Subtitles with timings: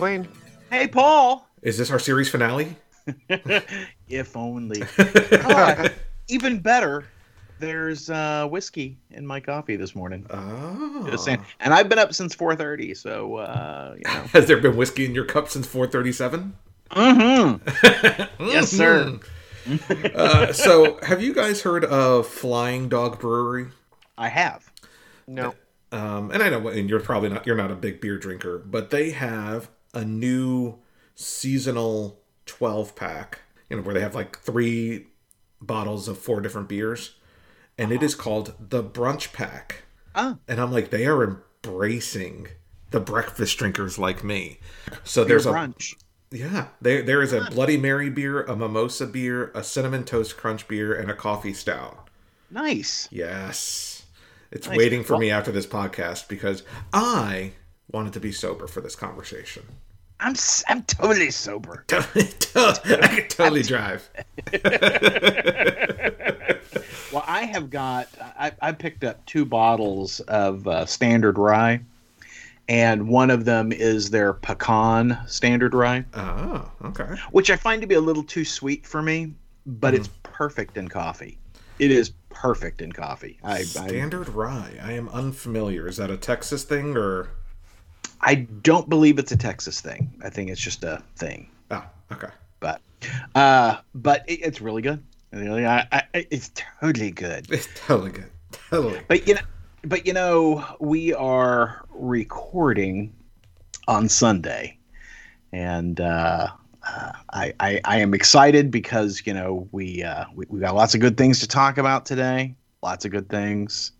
[0.00, 0.28] And this is Wayne.
[0.70, 1.46] Hey, Paul.
[1.62, 2.76] Is this our series finale?
[4.08, 4.82] if only.
[6.28, 7.04] Even better.
[7.58, 10.26] There's uh, whiskey in my coffee this morning.
[10.30, 11.06] Oh.
[11.10, 11.44] Just saying.
[11.60, 14.20] And I've been up since 4:30, so uh, you know.
[14.32, 16.54] Has there been whiskey in your cup since 437?
[16.92, 18.44] Mm-hmm.
[18.48, 19.18] yes, sir.
[20.14, 23.66] uh, so, have you guys heard of Flying Dog Brewery?
[24.16, 24.70] I have.
[25.28, 25.54] No.
[25.92, 28.90] Um, and I know, and you're probably not, you're not a big beer drinker, but
[28.90, 30.78] they have a new
[31.14, 35.06] seasonal 12 pack, you know, where they have like three
[35.60, 37.14] bottles of four different beers,
[37.78, 39.84] and it is called the Brunch Pack.
[40.14, 40.38] Oh.
[40.48, 42.48] And I'm like, they are embracing
[42.90, 44.58] the breakfast drinkers like me.
[45.04, 45.94] So there's a brunch.
[46.30, 50.66] yeah, there there is a Bloody Mary beer, a mimosa beer, a cinnamon toast crunch
[50.66, 52.08] beer, and a coffee stout.
[52.50, 53.06] Nice.
[53.12, 54.04] Yes.
[54.50, 54.76] It's Nice.
[54.76, 57.52] waiting for Well- me after this podcast because I
[57.92, 59.62] wanted to be sober for this conversation.
[60.20, 61.84] I'm s- I'm totally sober.
[61.92, 64.08] I can totally drive.
[67.12, 68.06] Well, I have got.
[68.38, 71.80] I, I picked up two bottles of uh, standard rye,
[72.68, 77.16] and one of them is their pecan standard rye, Oh, okay.
[77.32, 79.32] which I find to be a little too sweet for me,
[79.66, 81.36] but it's perfect in coffee.
[81.80, 83.38] It is perfect in coffee.
[83.42, 84.78] I, I Standard rye.
[84.80, 85.88] I am unfamiliar.
[85.88, 87.30] Is that a Texas thing or?
[88.22, 90.12] I don't believe it's a Texas thing.
[90.22, 91.50] I think it's just a thing.
[91.70, 92.28] Oh, okay.
[92.60, 92.80] But
[93.34, 95.02] uh, but it, it's really good.
[95.32, 96.50] Really, I, I, it's
[96.80, 97.50] totally good.
[97.50, 98.30] It's totally good.
[98.68, 99.00] Totally.
[99.08, 99.40] But you know,
[99.84, 103.14] but you know, we are recording
[103.88, 104.76] on Sunday,
[105.52, 106.48] and uh,
[106.86, 110.94] uh, I, I I am excited because you know we uh, we we got lots
[110.94, 112.54] of good things to talk about today.
[112.82, 113.92] Lots of good things.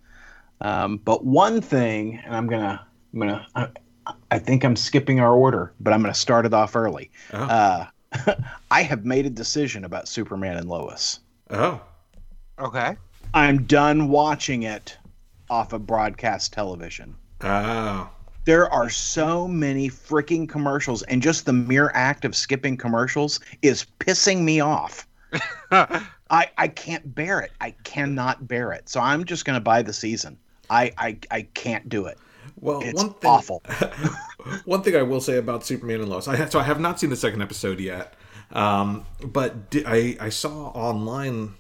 [0.61, 3.69] Um, but one thing, and I'm gonna I'm gonna I,
[4.31, 7.11] I think I'm skipping our order, but I'm gonna start it off early.
[7.33, 7.39] Oh.
[7.39, 7.87] Uh,
[8.71, 11.21] I have made a decision about Superman and Lois.
[11.51, 11.81] Oh.
[12.59, 12.97] Okay.
[13.33, 14.99] I'm done watching it
[15.49, 17.15] off of broadcast television.
[17.43, 18.11] Oh.
[18.45, 23.87] There are so many freaking commercials, and just the mere act of skipping commercials is
[23.99, 25.07] pissing me off.
[25.71, 27.53] I, I can't bear it.
[27.61, 28.89] I cannot bear it.
[28.89, 30.39] So I'm just going to buy the season.
[30.69, 32.19] I, I, I can't do it.
[32.61, 33.63] Well, It's one thing, awful.
[34.65, 37.01] one thing I will say about Superman and Lois, I have, so I have not
[37.01, 38.15] seen the second episode yet,
[38.53, 41.55] um, but di- I I saw online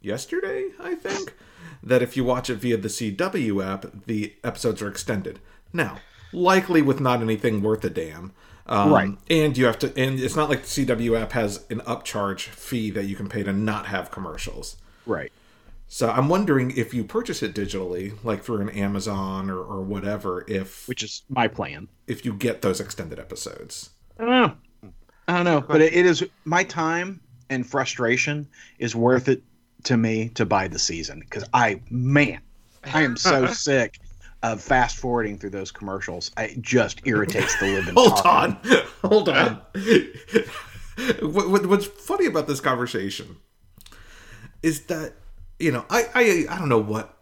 [0.00, 1.34] yesterday, I think,
[1.82, 5.40] that if you watch it via the CW app, the episodes are extended.
[5.72, 5.98] Now,
[6.32, 8.32] likely with not anything worth a damn.
[8.68, 9.10] Um, Right.
[9.30, 12.90] And you have to, and it's not like the CW app has an upcharge fee
[12.90, 14.76] that you can pay to not have commercials.
[15.04, 15.30] Right.
[15.88, 20.44] So I'm wondering if you purchase it digitally, like through an Amazon or, or whatever,
[20.48, 21.88] if Which is my plan.
[22.06, 23.90] if you get those extended episodes.
[24.18, 24.90] I don't know.
[25.28, 25.60] I don't know.
[25.60, 27.20] But it, it is my time
[27.50, 28.48] and frustration
[28.78, 29.42] is worth it
[29.84, 32.40] to me to buy the season because I, man,
[32.92, 34.00] I am so sick
[34.42, 36.30] of fast forwarding through those commercials.
[36.36, 37.94] It just irritates the living.
[37.96, 38.58] Hold on,
[39.02, 39.48] hold on.
[39.48, 39.60] Um,
[41.20, 43.36] what, what, what's funny about this conversation
[44.62, 45.14] is that
[45.58, 47.16] you know I, I I don't know what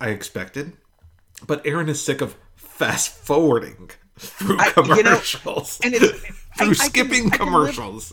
[0.00, 0.72] I expected,
[1.46, 6.10] but Aaron is sick of fast forwarding through I- you know, commercials and it's-
[6.58, 8.12] I- through I can- skipping I can live- commercials.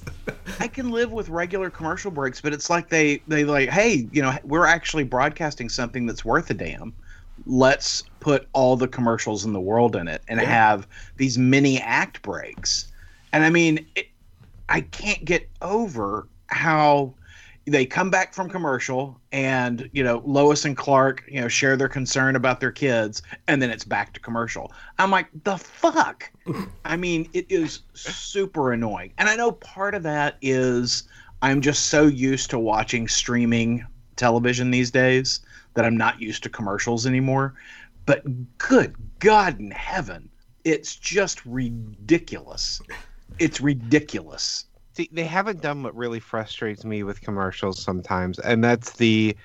[0.59, 4.21] I can live with regular commercial breaks, but it's like they they like, hey, you
[4.21, 6.94] know, we're actually broadcasting something that's worth a damn.
[7.45, 10.47] Let's put all the commercials in the world in it and Yeah.
[10.47, 10.88] have
[11.18, 12.92] these mini act breaks.
[13.31, 14.07] And I mean, it,
[14.69, 17.13] I can't get over how
[17.65, 21.88] they come back from commercial and you know Lois and Clark you know share their
[21.88, 24.71] concern about their kids and then it's back to commercial.
[25.00, 26.30] I'm like the fuck.
[26.86, 29.13] I mean it is super annoying.
[29.18, 31.04] And I know part of that is
[31.42, 33.86] I'm just so used to watching streaming
[34.16, 35.42] television these days
[35.74, 37.56] that I'm not used to commercials anymore.
[38.06, 38.24] But
[38.57, 40.30] good God in heaven,
[40.63, 42.81] it's just ridiculous.
[43.39, 44.66] It's ridiculous.
[44.94, 49.36] See, they haven't done what really frustrates me with commercials sometimes, and that's the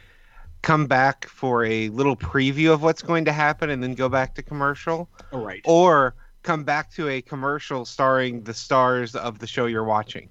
[0.62, 4.34] come back for a little preview of what's going to happen and then go back
[4.34, 5.62] to commercial, All right.
[5.64, 10.28] or come back to a commercial starring the stars of the show you're watching.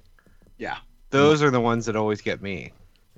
[0.57, 0.77] Yeah.
[1.09, 2.71] Those are the ones that always get me.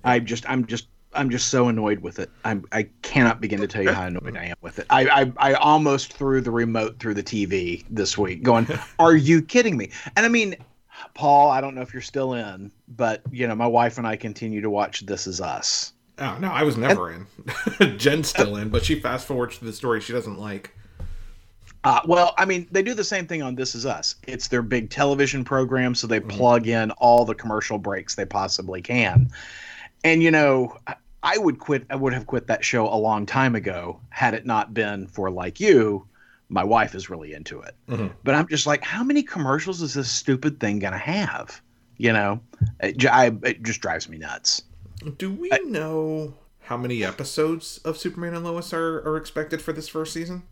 [0.03, 2.29] I'm just I'm just I'm just so annoyed with it.
[2.45, 4.85] I'm I cannot begin to tell you how annoyed I am with it.
[4.89, 8.67] I I, I almost threw the remote through the TV this week, going,
[8.99, 10.55] "Are you kidding me?" And I mean,
[11.13, 14.15] Paul, I don't know if you're still in, but you know, my wife and I
[14.15, 15.93] continue to watch This Is Us.
[16.17, 17.27] Oh no, I was never in.
[17.97, 20.75] Jen's still in, but she fast forwards to the story she doesn't like.
[21.85, 24.15] Uh, well, I mean, they do the same thing on This Is Us.
[24.27, 28.81] It's their big television program, so they plug in all the commercial breaks they possibly
[28.81, 29.29] can.
[30.03, 30.77] And you know,
[31.23, 31.85] I would quit.
[31.89, 35.29] I would have quit that show a long time ago had it not been for
[35.29, 36.05] like you.
[36.49, 38.11] My wife is really into it, Mhm.
[38.23, 41.61] but I'm just like, how many commercials is this stupid thing gonna have?
[41.97, 42.39] You know,
[42.81, 44.63] it, j- I, it just drives me nuts.
[45.17, 49.87] Do we know how many episodes of Superman and Lois are, are expected for this
[49.87, 50.43] first season?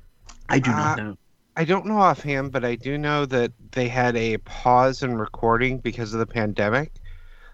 [0.50, 1.18] I do Uh, not know.
[1.56, 5.80] I don't know offhand, but I do know that they had a pause in recording
[5.80, 6.92] because of the pandemic.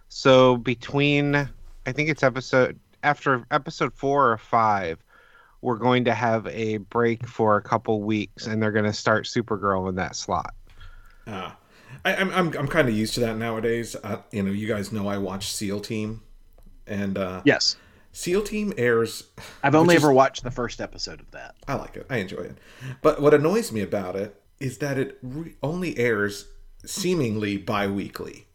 [0.10, 4.98] So between, I think it's episode after episode four or five,
[5.64, 9.26] we're going to have a break for a couple weeks, and they're going to start
[9.26, 10.54] Supergirl in that slot.
[11.26, 11.52] Uh,
[12.06, 13.96] I, I'm I'm, I'm kind of used to that nowadays.
[14.04, 16.22] Uh, you know, you guys know I watch SEAL Team,
[16.86, 17.78] and uh, Yes,
[18.12, 19.24] SEAL Team airs.
[19.64, 21.56] I've only which is- ever watched the first episode of that.
[21.68, 22.06] I like it.
[22.10, 22.58] I enjoy it.
[23.02, 26.46] But what annoys me about it is that it re- only airs
[26.86, 28.48] seemingly bi-weekly,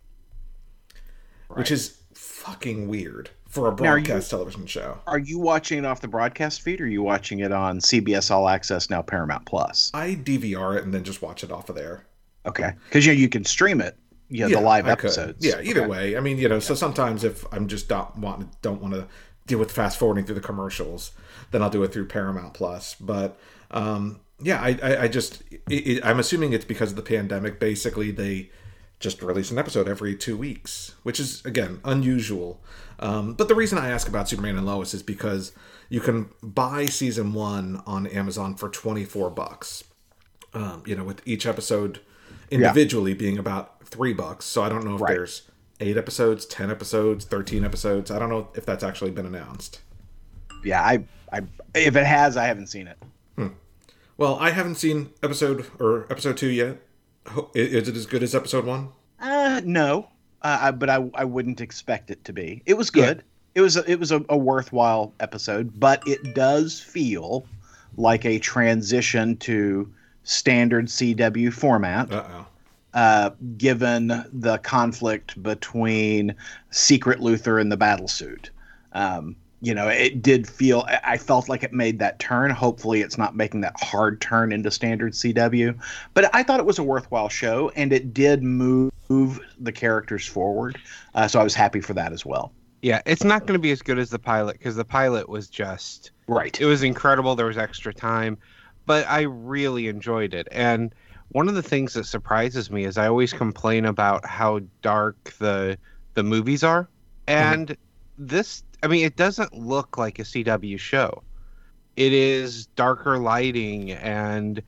[1.49, 4.99] which is fucking weird for a Now, you- broadcast television show.
[5.07, 8.31] Are you watching it off the broadcast feed, or are you watching it on CBS
[8.31, 9.91] All Access now Paramount Plus?
[9.95, 12.07] I DVR it and then just watch it off of there.
[12.47, 13.97] Okay, because you know you can stream it.
[14.31, 15.07] You know, the live I could.
[15.07, 15.45] episodes.
[15.45, 15.89] Yeah, either Okay.
[15.89, 16.17] way.
[16.17, 19.07] I mean, you know, so sometimes if I'm just don't want don't want to
[19.47, 21.13] deal with fast forwarding through the commercials,
[21.51, 22.95] then I'll do it through Paramount Plus.
[23.01, 23.39] But
[23.71, 27.59] um, yeah, I, I, I just it, it, I'm assuming it's because of the pandemic.
[27.59, 28.51] Basically, they
[29.01, 32.61] just release an episode every two weeks, which is again unusual.
[32.99, 35.53] Um, but the reason I ask about Superman and Lois is because
[35.89, 39.85] you can buy season one on Amazon for 24 bucks.
[40.55, 42.01] Um, you know, with each episode
[42.51, 44.47] individually being about three bucks.
[44.47, 45.15] So I don't know if Right.
[45.15, 45.43] there's
[45.81, 48.11] eight episodes, ten episodes, thirteen episodes.
[48.11, 49.81] I don't know if that's actually been announced.
[50.65, 51.43] Yeah, I, I,
[51.75, 52.99] if it has, I haven't seen it.
[54.17, 56.79] Well, I haven't seen episode or episode two yet.
[57.55, 58.89] Is it as good as episode one?
[59.21, 60.09] Uh, no,
[60.43, 62.63] uh, I, but I, I wouldn't expect it to be.
[62.67, 63.25] It was good.
[63.55, 67.45] It was, a, it was a, a worthwhile episode, but it does feel
[67.97, 69.93] like a transition to
[70.23, 72.13] standard CW format.
[72.13, 72.47] Uh oh.
[72.95, 76.35] uh, given the conflict between
[76.71, 78.51] Secret Luthor and the Battlesuit.
[78.93, 82.51] Um, you know, it did feel, I- felt like it made that turn.
[82.51, 85.79] Hopefully, it's not making that hard turn into standard CW.
[86.15, 88.93] But I thought it was a worthwhile show, and it did move
[89.59, 90.79] the characters forward.
[91.15, 92.53] Uh, so I was happy for that as well.
[92.83, 95.49] Yeah, it's not going to be as good as the pilot because the pilot was
[95.49, 96.61] just Right.
[96.61, 97.35] it was incredible.
[97.35, 98.39] There was extra time,
[98.87, 100.47] but I really enjoyed it.
[100.53, 100.95] And
[101.31, 105.77] one of the things that surprises me is I always complain about how dark the
[106.15, 106.89] the movies are,
[107.27, 107.77] and
[108.17, 111.23] this I mean it doesn't look like a CW show.
[111.97, 114.63] It is darker lighting and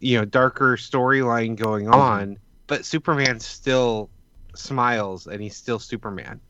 [0.00, 4.10] you know darker storyline going on, but Superman still
[4.54, 6.40] smiles and he's still Superman.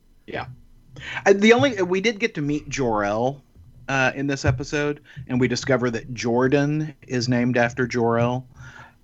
[1.26, 3.42] Uh, the only we did get to meet Jor-El
[3.88, 8.46] uh, in this episode, and we discover that Jordan is named after Jor-El.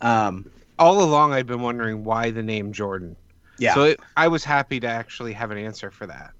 [0.00, 3.16] Um, All along I've been wondering why the name Jordan.
[3.58, 3.74] yeah.
[3.74, 6.32] So it, I was happy to actually have an answer for that.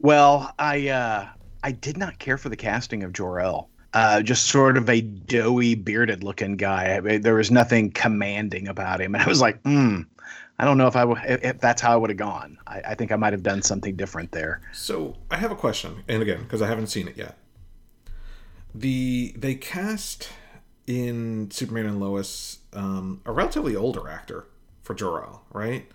[0.00, 1.26] Well, I uh,
[1.62, 3.68] I did not care for the casting of Jor El.
[3.92, 6.96] Uh, just sort of a doughy, bearded looking guy.
[6.96, 10.02] I mean, there was nothing commanding about him, and I was like, hmm.
[10.58, 12.58] I don't know if I w- if if that's how I would have gone.
[12.66, 14.60] I, I think I might have done something different there.
[14.72, 17.36] So I have a question, and again, because I haven't seen it yet.
[18.74, 20.30] The they cast
[20.86, 24.46] in Superman and Lois um, a relatively older actor
[24.82, 25.86] for Jor-El, right?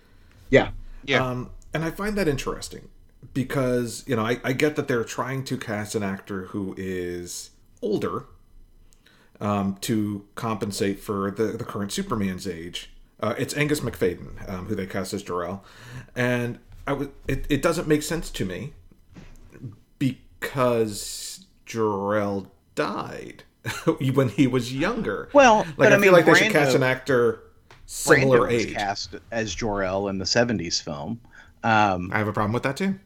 [0.50, 0.70] Yeah.
[1.04, 1.24] Yeah.
[1.24, 2.88] Um, and I find that interesting
[3.34, 7.50] because you know I, I get that they're trying to cast an actor who is
[7.80, 8.26] older
[9.40, 12.90] um, to compensate for the the current Superman's age.
[13.20, 15.64] Uh, it's Angus Macfadyen um, who they cast as Jor-El,
[16.16, 18.72] and I was it, it doesn't make sense to me
[19.98, 23.44] because Jor-El died
[24.14, 25.28] when he was younger.
[25.32, 27.42] Well, like but I, I mean, feel like they should cast an actor
[27.86, 28.74] similar Brando age.
[28.74, 31.20] cast as Jor El in the '70s film.
[31.62, 32.98] Um, I have a problem with that too.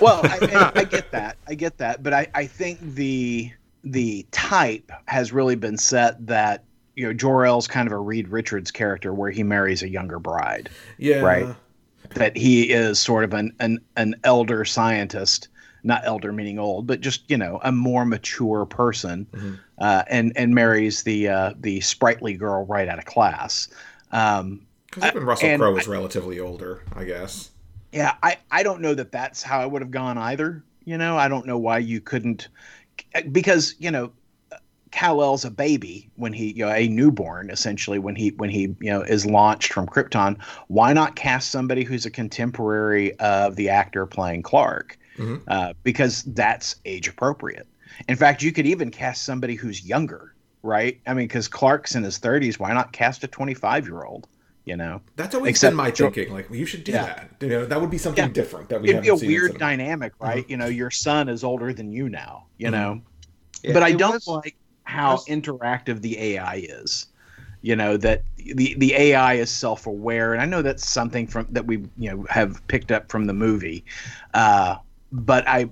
[0.00, 1.36] Well, I, I get that.
[1.48, 3.50] I get that, but I, I think the
[3.84, 6.64] the type has really been set that
[6.94, 10.18] you know Jor El's kind of a Reed Richards character where he marries a younger
[10.18, 10.68] bride.
[10.98, 11.20] Yeah.
[11.20, 11.46] Right.
[12.14, 15.48] That he is sort of an an, an elder scientist,
[15.82, 19.58] not elder meaning old, but just you know a more mature person, Mhm.
[19.78, 23.68] uh, and and marries the uh, the sprightly girl right out of class.
[24.10, 27.48] Um, Because even Russell Crowe is relatively older, I guess.
[27.92, 30.64] Yeah, I, I don't know that that's how I would have gone either.
[30.84, 32.48] You know, I don't know why you couldn't,
[33.30, 34.12] because, you know,
[34.92, 38.90] Kal-El's a baby when he, you know, a newborn essentially when he when he you
[38.90, 40.40] know is launched from Krypton.
[40.68, 44.98] Why not cast somebody who's a contemporary of the actor playing Clark?
[45.16, 45.42] Mhm.
[45.48, 47.66] Uh, because that's age appropriate.
[48.08, 51.00] In fact, you could even cast somebody who's younger, right?
[51.06, 52.58] I mean, because Clark's in his 30s.
[52.58, 54.28] Why not cast a 25 year old?
[54.64, 56.32] You know, That's always Except been my Jo- thinking.
[56.32, 57.04] Like, you should do Yeah.
[57.06, 57.30] that.
[57.40, 58.30] You know, that would be something Yeah.
[58.30, 60.48] different that we it'd be a seen weird dynamic, right?
[60.48, 62.46] You know, your son is older than you now.
[62.58, 62.72] You Mhm.
[62.72, 63.00] know,
[63.64, 67.06] Yeah, but I don't was- like how was- interactive the AI is.
[67.64, 71.46] You know that the the AI is self aware, and I know that's something from
[71.50, 73.84] that we you know have picked up from the movie,
[74.34, 74.76] uh,
[75.12, 75.70] but I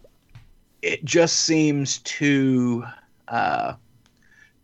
[0.83, 2.85] it just seems too
[3.27, 3.75] uh,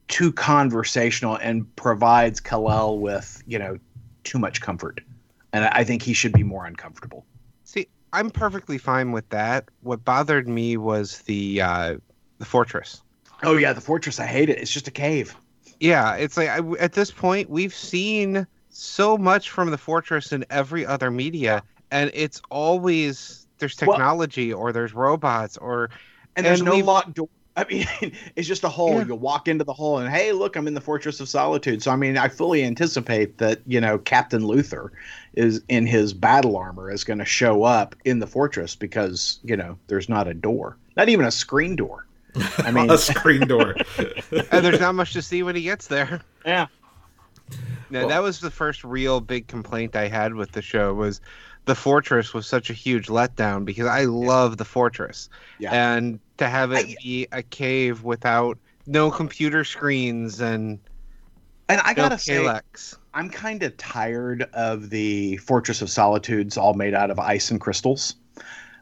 [0.06, 3.76] too conversational and provides Kal-El with you know
[4.26, 5.00] too much comfort,
[5.52, 7.24] and I think he should be more uncomfortable.
[7.64, 9.70] See, I'm perfectly fine with that.
[9.82, 11.96] What bothered me was the uh,
[12.38, 13.00] the fortress.
[13.42, 14.20] Oh yeah, the fortress.
[14.20, 14.58] I hate it.
[14.58, 15.34] It's just a cave.
[15.80, 20.44] Yeah, it's like I, at this point we've seen so much from the fortress in
[20.50, 25.90] every other media, and it's always there's Well- technology or there's robots or
[26.34, 27.28] and there's no locked door.
[27.56, 27.86] I mean,
[28.36, 28.98] it's just a hole.
[28.98, 29.06] Yeah.
[29.06, 31.82] You walk into the hole, and hey, look, I'm in the Fortress of Solitude.
[31.82, 34.90] So, I mean, I fully anticipate that you know Captain Luthor
[35.34, 39.56] is in his battle armor is going to show up in the fortress because you
[39.56, 42.06] know there's not a door, not even a screen door.
[42.58, 43.74] I mean, a screen door.
[43.98, 46.20] and there's not much to see when he gets there.
[46.44, 46.66] yeah,
[47.88, 51.22] No, Well- that was the first real big complaint I had with the show was
[51.64, 55.28] the fortress was such a huge letdown because I love the fortress.
[55.58, 55.72] Yeah.
[55.72, 60.78] And to have it I- be a cave without no computer screens and
[61.68, 62.96] and I no gotta say, Kalex.
[63.12, 67.60] I'm kind of tired of the Fortress of Solitudes all made out of ice and
[67.60, 68.14] crystals.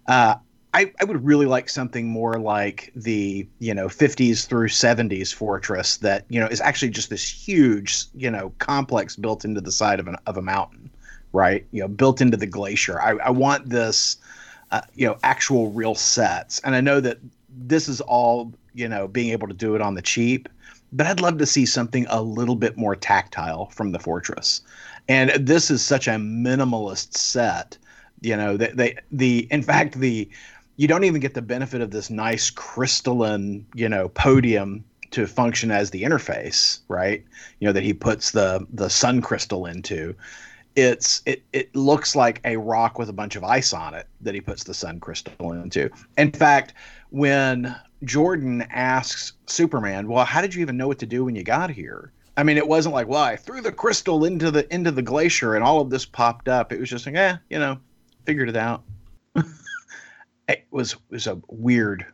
[0.06, 0.34] Uh,
[0.74, 5.98] I, I would really like something more like the you know 50s through 70s fortress
[5.98, 10.00] that you know is actually just this huge you know complex built into the side
[10.00, 10.90] of an of a mountain,
[11.32, 11.64] right?
[11.70, 13.00] You know, built into the glacier.
[13.00, 14.16] I, I want this,
[14.72, 17.18] uh, you know, actual real sets, and I know that
[17.56, 20.48] this is all you know being able to do it on the cheap
[20.94, 24.62] but I'd love to see something a little bit more tactile from the fortress.
[25.08, 27.76] And this is such a minimalist set,
[28.20, 30.30] you know, that they the in fact the
[30.76, 35.70] you don't even get the benefit of this nice crystalline, you know, podium to function
[35.70, 37.24] as the interface, right?
[37.58, 40.14] You know that he puts the the sun crystal into.
[40.76, 44.34] It's it it looks like a rock with a bunch of ice on it that
[44.34, 45.90] he puts the sun crystal into.
[46.16, 46.72] In fact,
[47.14, 51.44] when Jordan asks Superman, "Well, how did you even know what to do when you
[51.44, 54.90] got here?" I mean, it wasn't like, "Well, I threw the crystal into the into
[54.90, 57.78] the glacier and all of this popped up." It was just like, "Eh, you know,
[58.26, 58.82] figured it out."
[60.48, 62.04] it was was a weird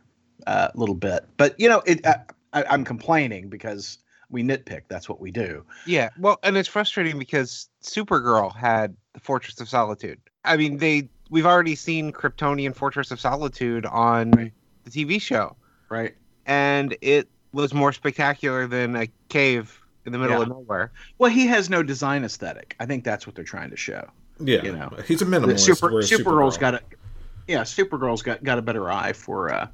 [0.45, 2.05] uh, little bit, but you know, it.
[2.05, 2.17] I,
[2.53, 3.97] I, I'm complaining because
[4.29, 4.81] we nitpick.
[4.87, 5.65] That's what we do.
[5.87, 10.19] Yeah, well, and it's frustrating because Supergirl had the Fortress of Solitude.
[10.45, 14.53] I mean, they we've already seen Kryptonian Fortress of Solitude on Right.
[14.83, 15.55] The TV show,
[15.89, 16.15] Right.
[16.45, 20.43] and it was more spectacular than a cave in the middle Yeah.
[20.43, 20.91] of nowhere.
[21.17, 22.75] Well, he has no design aesthetic.
[22.79, 24.09] I think that's what they're trying to show.
[24.39, 24.91] yeah, You know.
[25.07, 25.59] he's a The minimalist.
[25.59, 26.81] Super whereas Supergirl's Supergirl- got a
[27.47, 29.67] yeah, Supergirl's got got a better eye for uh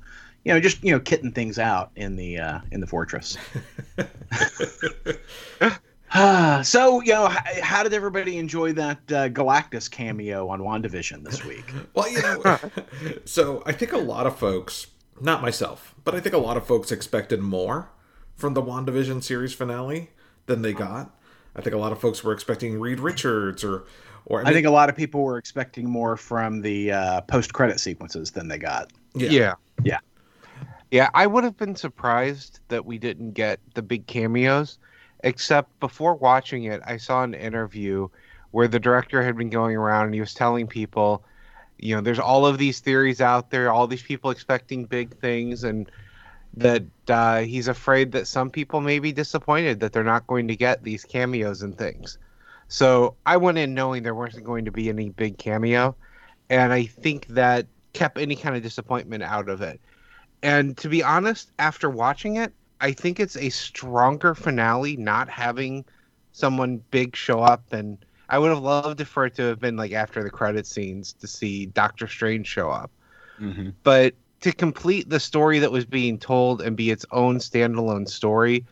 [0.43, 3.37] you know, just you know, kitting things out in the uh in the fortress.
[6.63, 11.43] So, you know, how, how did everybody enjoy that uh, Galactus cameo on WandaVision this
[11.43, 11.65] week?
[11.93, 12.57] Well, you know,
[13.25, 14.87] so I think a lot of folks,
[15.21, 17.89] not myself, but I think a lot of folks expected more
[18.35, 20.11] from the WandaVision series finale
[20.45, 21.15] than they got.
[21.55, 23.85] I think a lot of folks were expecting Reed Richards or,
[24.25, 28.31] or I think a lot of people were expecting more from the uh, post-credit sequences
[28.31, 28.91] than they got.
[29.15, 29.53] yeah, Yeah.
[29.83, 29.99] Yeah.
[30.91, 34.77] Yeah, I would have been surprised that we didn't get the big cameos,
[35.23, 38.07] except before watching it, I saw an interview
[38.51, 41.25] where the director had been going around and he was telling people,
[41.79, 45.63] you know, there's all of these theories out there, all these people expecting big things,
[45.63, 45.89] and
[46.55, 50.55] that uh, he's afraid that some people may be disappointed that they're not going to
[50.55, 52.17] get these cameos and things.
[52.67, 55.95] So I went in knowing there wasn't going to be any big cameo,
[56.49, 59.79] and I think that kept any kind of disappointment out of it.
[60.43, 65.85] And to be honest, after watching it, I think it's a stronger finale not having
[66.31, 67.73] someone big show up.
[67.73, 67.97] And
[68.29, 71.27] I would have loved for it to have been like after the credit scenes to
[71.27, 72.91] see Doctor Strange show up.
[73.39, 73.69] Mm-hmm.
[73.83, 78.65] But to complete the story that was being told and be its own standalone story,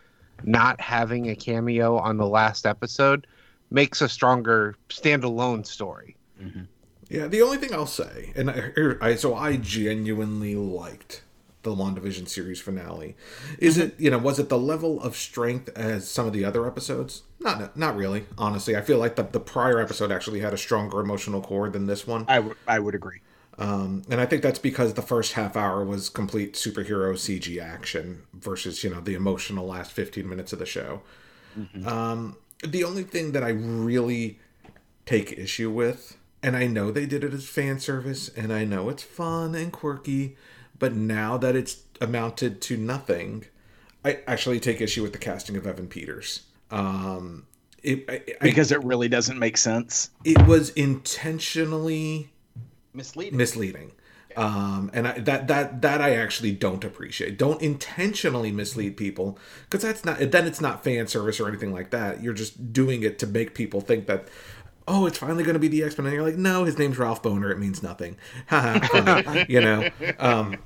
[0.44, 3.28] not having a cameo on the last episode
[3.72, 6.16] makes a stronger standalone story.
[6.42, 6.64] Mm-hmm.
[7.10, 11.22] Yeah, the only thing I'll say, and I, I so I genuinely liked
[11.62, 13.16] the WandaVision series finale.
[13.60, 16.66] Is it you know was it the level of strength as some of the other
[16.66, 17.24] episodes?
[17.46, 18.26] Not not really.
[18.38, 21.86] Honestly, I feel like the the prior episode actually had a stronger emotional core than
[21.86, 22.26] this one.
[22.28, 23.22] I would I would agree.
[23.58, 28.24] Um, and I think that's because the first half hour was complete superhero CG action
[28.34, 31.02] versus you know the emotional last fifteen minutes of the show.
[31.86, 32.36] Um,
[32.68, 34.40] the only thing that I really
[35.06, 38.90] take issue with, and I know they did it as fan service, and I know
[38.90, 40.36] it's fun and quirky,
[40.78, 43.46] but now that it's amounted to nothing,
[44.04, 46.42] I actually take issue with the casting of Evan Peters.
[46.72, 47.46] Um,
[47.84, 50.10] it, I, I, Because it really doesn't make sense.
[50.24, 52.32] it was intentionally
[52.94, 53.38] Misleading.
[53.38, 53.92] misleading.
[54.38, 57.38] Um and I, that that that i actually don't appreciate.
[57.38, 61.92] Don't intentionally mislead people because that's not then it's not fan service or anything like
[61.92, 62.22] that.
[62.22, 64.28] You're just doing it to make people think that
[64.90, 66.08] oh it's finally going to be the x-men.
[66.08, 67.50] And you're like no his name's ralph Bohner.
[67.52, 68.18] It means nothing.
[69.50, 69.90] You know?
[70.20, 70.58] Um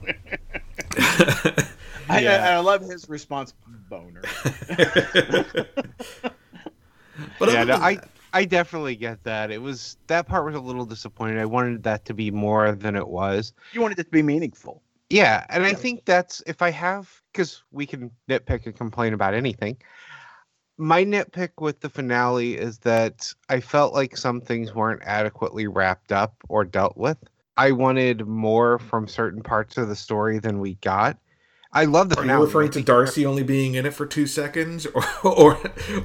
[2.09, 2.49] I, Yeah.
[2.49, 3.53] I, I love his response,
[3.89, 4.21] boner.
[7.39, 9.49] but yeah, no, I that- I definitely get that.
[9.51, 11.39] It was that part was a little disappointing.
[11.39, 13.53] I wanted that to be more than it was.
[13.73, 14.83] You wanted it to be meaningful.
[15.09, 19.33] Yeah, and I think that's if I have because we can nitpick and complain about
[19.33, 19.77] anything.
[20.77, 26.11] My nitpick with the finale is that I felt like some things weren't adequately wrapped
[26.11, 27.17] up or dealt with.
[27.57, 31.17] I wanted more from certain parts of the story than we got.
[31.71, 32.39] I love the are finale.
[32.39, 35.59] you referring to darcy only being in it for two seconds or or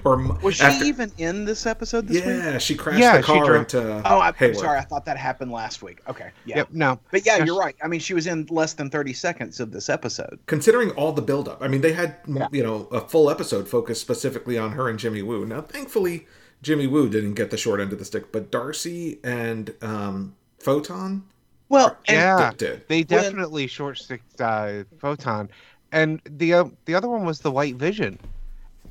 [0.04, 2.26] or Was she after- even in this episode this week?
[2.26, 4.56] yeah she crashed Yeah, the car drove- into Oh, I'm Hayward.
[4.58, 4.78] sorry.
[4.78, 6.00] I thought that happened last week.
[6.06, 6.30] Okay.
[6.44, 6.56] Yeah.
[6.58, 6.68] Yep.
[6.72, 7.00] No.
[7.10, 7.46] But yeah, Yes.
[7.46, 7.74] you're right.
[7.82, 10.38] I mean, she was in less than 30 seconds of this episode.
[10.46, 11.62] considering all the buildup.
[11.62, 12.48] I mean, they had Yeah.
[12.52, 15.46] you know a full episode focused specifically on her and Jimmy Woo.
[15.46, 16.26] Now, thankfully,
[16.62, 21.24] Jimmy Woo didn't get the short end of the stick, but Darcy and um, Photon
[21.68, 22.52] Well, Yeah.
[22.56, 22.86] did.
[22.88, 25.48] They When- definitely short sticked uh, photon,
[25.92, 28.18] and the uh, the other one was the White Vision.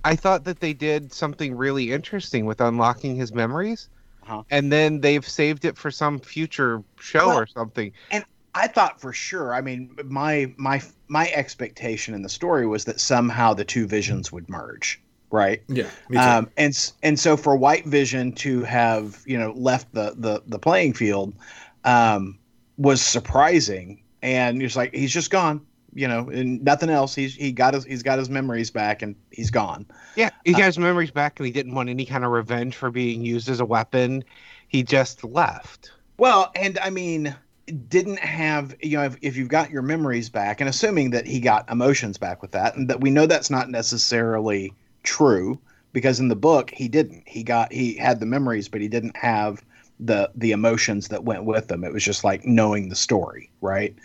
[0.05, 3.88] I thought that they did something really interesting with unlocking his memories,
[4.23, 4.43] Uh-huh.
[4.49, 7.91] and then they've saved it for some future show Well- or something.
[8.12, 9.53] And I thought for sure.
[9.53, 14.31] I mean, my my my expectation in the story was that somehow the two visions
[14.31, 15.62] would merge, right?
[15.67, 16.19] Yeah, me too.
[16.23, 20.59] Um, and and so for White Vision to have you know left the the the
[20.59, 21.33] playing field
[21.86, 22.38] um,
[22.84, 27.15] was surprising, and he's like he's just gone, you know, and nothing else.
[27.15, 29.86] He's he got his he's got his memories back, and he's gone.
[30.15, 32.76] Yeah, he uh, got his memories back, and he didn't want any kind of revenge
[32.76, 34.24] for being used as a weapon.
[34.67, 35.91] He just left.
[36.17, 37.34] Well, and I mean,
[37.88, 41.39] didn't have you know if, if you've got your memories back, and assuming that he
[41.39, 45.58] got emotions back with that, and that we know that's not necessarily true
[45.93, 47.24] because in the book he didn't.
[47.26, 49.63] He got he had the memories, but he didn't have
[49.99, 51.84] the the emotions that went with them.
[51.84, 53.95] It was just like knowing the story, right?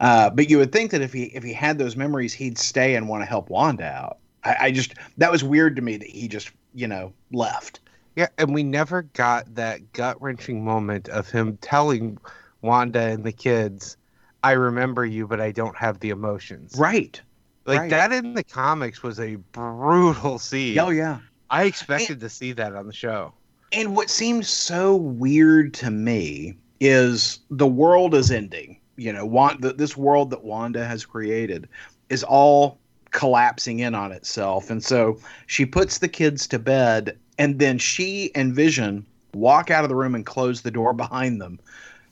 [0.00, 2.94] Uh, but you would think that if he if he had those memories, he'd stay
[2.94, 4.18] and want to help Wanda out.
[4.44, 7.80] I, I just that was weird to me that he just you know left.
[8.14, 12.18] Yeah, and we never got that gut wrenching moment of him telling
[12.62, 13.96] Wanda and the kids,
[14.42, 17.20] "I remember you, but I don't have the emotions." Right.
[17.66, 17.90] Like right.
[17.90, 20.78] that in the comics was a brutal scene.
[20.78, 21.18] Oh yeah.
[21.50, 23.32] I expected to see that on the show.
[23.72, 28.78] And what seems so weird to me is the world is ending.
[28.96, 31.68] You know, this world that Wanda has created
[32.08, 32.78] is all
[33.10, 34.70] collapsing in on itself.
[34.70, 39.84] And so she puts the kids to bed, and then she and Vision walk out
[39.84, 41.58] of the room and close the door behind them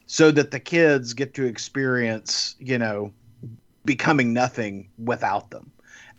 [0.06, 3.12] so that the kids get to experience, you know,
[3.84, 5.70] becoming nothing without them.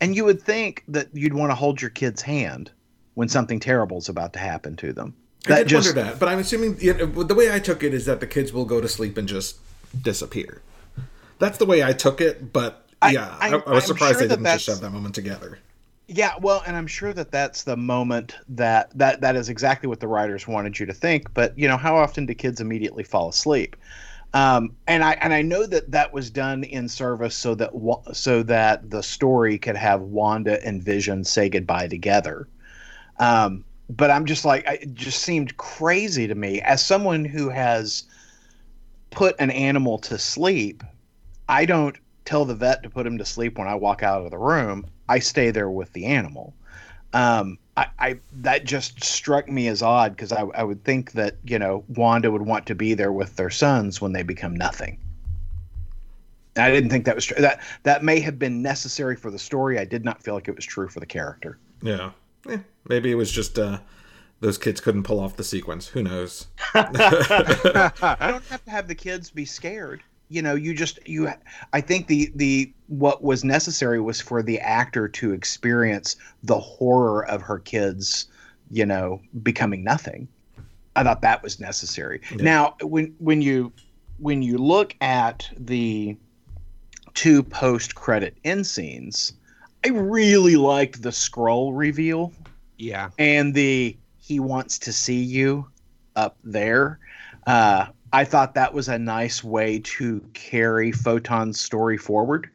[0.02, 2.72] And you would think that you'd want to hold your kid's hand
[3.14, 5.16] when something terrible is about to happen to them.
[5.54, 7.94] I did just wonder that, but I'm assuming you know, the way I took it
[7.94, 9.58] is that the kids will go to sleep and just
[10.02, 10.62] disappear.
[11.40, 14.28] That's the way I took it, but yeah, I, I- I, was surprised sure they
[14.28, 15.60] that didn't just shove that moment together.
[16.08, 20.00] Yeah, well, and I'm sure that that's the moment that that that is exactly what
[20.00, 21.34] the writers wanted you to think.
[21.34, 23.76] But you know, how often do kids immediately fall asleep?
[24.34, 27.72] Um, and I and I know that that was done in service so that
[28.14, 32.48] so that the story could have Wanda and Vision say goodbye together.
[33.18, 38.04] Um, but I'm just like, it just seemed crazy to me as someone who has
[39.12, 40.84] put an animal to sleep.
[41.48, 41.96] I don't
[42.26, 44.88] tell the vet to put him to sleep when I walk out of the room.
[45.08, 46.54] I stay there with the animal.
[47.14, 51.36] Um, I, I that just struck me as odd because I, I would think that
[51.46, 54.98] you know Wanda would want to be there with their sons when they become nothing.
[56.58, 57.38] I didn't think that was true.
[57.40, 59.78] That that may have been necessary for the story.
[59.78, 61.58] I did not feel like it was true for the character.
[61.82, 62.12] Yeah,
[62.50, 63.80] Eh, maybe it was just uh,
[64.40, 65.88] those kids couldn't pull off the sequence.
[65.88, 66.48] Who knows?
[66.74, 70.04] I don't have to have the kids be scared.
[70.30, 71.30] you know, you just you.
[71.74, 77.26] I think the the what was necessary was for the actor to experience the horror
[77.28, 78.28] of her kids,
[78.72, 80.28] you know, becoming nothing.
[80.96, 82.22] I thought that was necessary.
[82.32, 82.44] Yeah.
[82.44, 83.72] Now, when when you
[84.18, 86.18] when you look at the
[87.14, 89.34] two post credit end scenes,
[89.86, 92.34] I really liked the scroll reveal
[92.78, 93.10] Yeah.
[93.18, 95.68] and the he wants to see you
[96.16, 97.00] up there.
[97.46, 102.50] Uh, I thought that was a nice way to carry Photon's story forward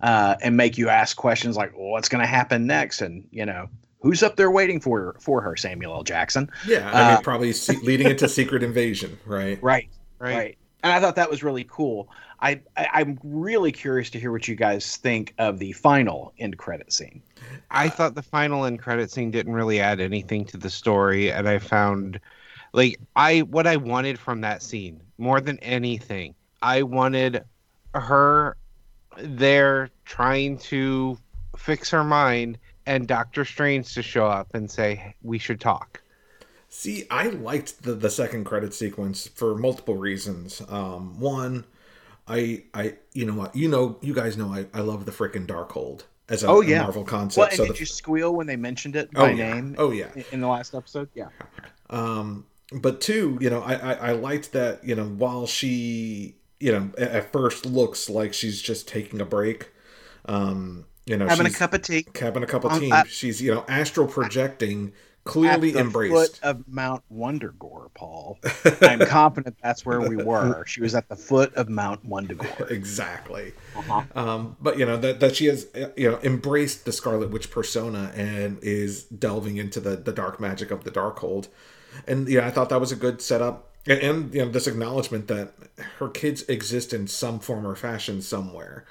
[0.00, 3.46] uh, and make you ask questions like, well, "What's going to happen next?" and you
[3.46, 3.68] know,
[4.00, 6.02] who's up there waiting for her, for her, Samuel L.
[6.02, 6.50] Jackson.
[6.66, 9.62] Yeah, I mean, Uh, probably leading into Secret Invasion, right?
[9.62, 10.36] Right, Right.
[10.36, 10.58] right.
[10.82, 12.08] And I thought that was really cool.
[12.44, 16.58] I, I I'm really curious to hear what you guys think of the final end
[16.58, 17.22] credit scene.
[17.70, 21.48] I thought the final end credit scene didn't really add anything to the story, and
[21.48, 22.20] I found
[22.74, 26.34] like I what I wanted from that scene more than anything.
[26.60, 27.44] I wanted
[27.94, 28.56] her
[29.16, 31.16] there trying to
[31.56, 36.02] fix her mind and Doctor Strange to show up and say we should talk.
[36.68, 40.60] See, I liked the, the second credit sequence for multiple reasons.
[40.68, 41.64] Um, one,
[42.26, 45.46] I I you know what you know you guys know I, I love the freaking
[45.46, 46.82] Darkhold as a, Oh, a yeah.
[46.82, 47.36] Marvel concept.
[47.38, 49.74] Well, and so did the, you squeal when they mentioned it oh by yeah, name
[49.78, 50.08] oh yeah.
[50.32, 51.08] in the last episode?
[51.14, 51.28] Yeah.
[51.90, 56.72] Um, but two, you know, I, I I liked that you know while she you
[56.72, 59.70] know a- at first looks like she's just taking a break,
[60.26, 62.06] um, you know, Having a cup of tea.
[62.18, 62.90] having a cup of Um, tea.
[62.90, 64.92] I- she's you know astral projecting,
[65.24, 66.14] clearly at the embraced.
[66.14, 68.38] foot of Mount Wundagore, Paul.
[68.82, 70.64] I'm confident that's where we were.
[70.66, 72.70] She was at the foot of Mount Wundagore.
[72.70, 73.52] exactly.
[73.76, 74.02] Uh-huh.
[74.14, 78.12] Um, but you know that that she has you know embraced the Scarlet Witch persona
[78.14, 81.48] and is delving into the the dark magic of the Darkhold,
[82.06, 83.70] and yeah, I thought that was a good setup.
[83.86, 85.52] And, and you know this acknowledgement that
[85.98, 88.86] her kids exist in some form or fashion somewhere.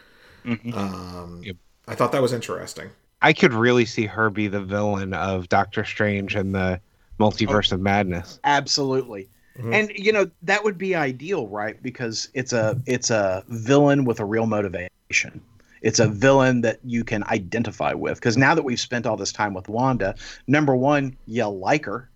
[0.46, 0.74] Mhm.
[0.76, 1.56] Um, Yep.
[1.88, 2.92] I thought that was interesting.
[3.24, 6.80] I could really see her be the villain of Doctor Strange and the
[7.20, 8.40] multiverse of madness.
[8.44, 9.30] Absolutely.
[9.58, 9.74] Mhm.
[9.74, 11.82] And you know that would be ideal, right?
[11.82, 15.42] Because it's a it's a villain with a real motivation.
[15.82, 18.16] It's a villain that you can identify with.
[18.16, 20.16] Because now that we've spent all this time with Wanda,
[20.48, 22.10] number one, you like her,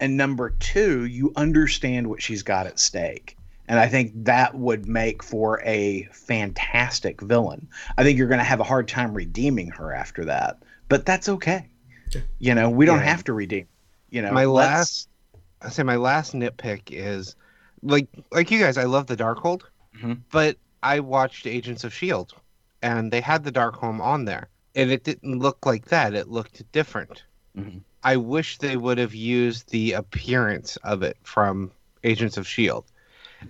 [0.00, 3.36] and number two, you understand what she's got at stake.
[3.66, 7.66] And I think that would make for a fantastic villain.
[7.96, 11.28] I think you're going to have a hard time redeeming her after that, but that's
[11.28, 11.68] okay.
[12.38, 13.04] You know, we don't Yeah.
[13.06, 13.66] have to redeem.
[14.10, 15.08] You know, my last
[15.62, 17.36] I say my last nitpick is
[17.82, 19.62] like like you guys, I love the Darkhold,
[19.98, 20.20] Mhm.
[20.30, 22.34] but I watched Agents of Shield,
[22.82, 26.14] and they had the Darkhold on there, and it didn't look like that.
[26.14, 27.24] It looked different.
[27.56, 27.80] Mhm.
[28.02, 31.70] I wish they would have used the appearance of it from
[32.04, 32.84] Agents of Shield.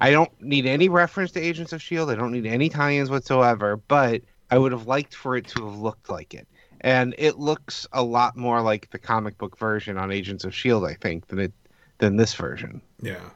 [0.00, 2.10] I don't need any reference to Agents of Shield.
[2.10, 5.78] I don't need any tie-ins whatsoever, but I would have liked for it to have
[5.78, 6.46] looked like it.
[6.80, 10.84] And it looks a lot more like the comic book version on Agents of Shield,
[10.84, 11.52] I think, than it
[11.98, 12.82] than this version.
[13.00, 13.30] Yeah.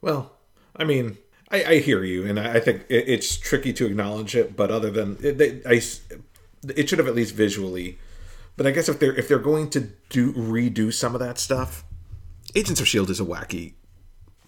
[0.00, 0.32] Well,
[0.76, 1.18] I mean,
[1.50, 4.54] I, I hear you, and I, I think it, it's tricky to acknowledge it.
[4.56, 5.80] But other than it, they, I
[6.76, 7.98] it should have at least visually.
[8.56, 11.84] But I guess if they're if they're going to do redo some of that stuff,
[12.54, 13.74] Agents of Shield is a wacky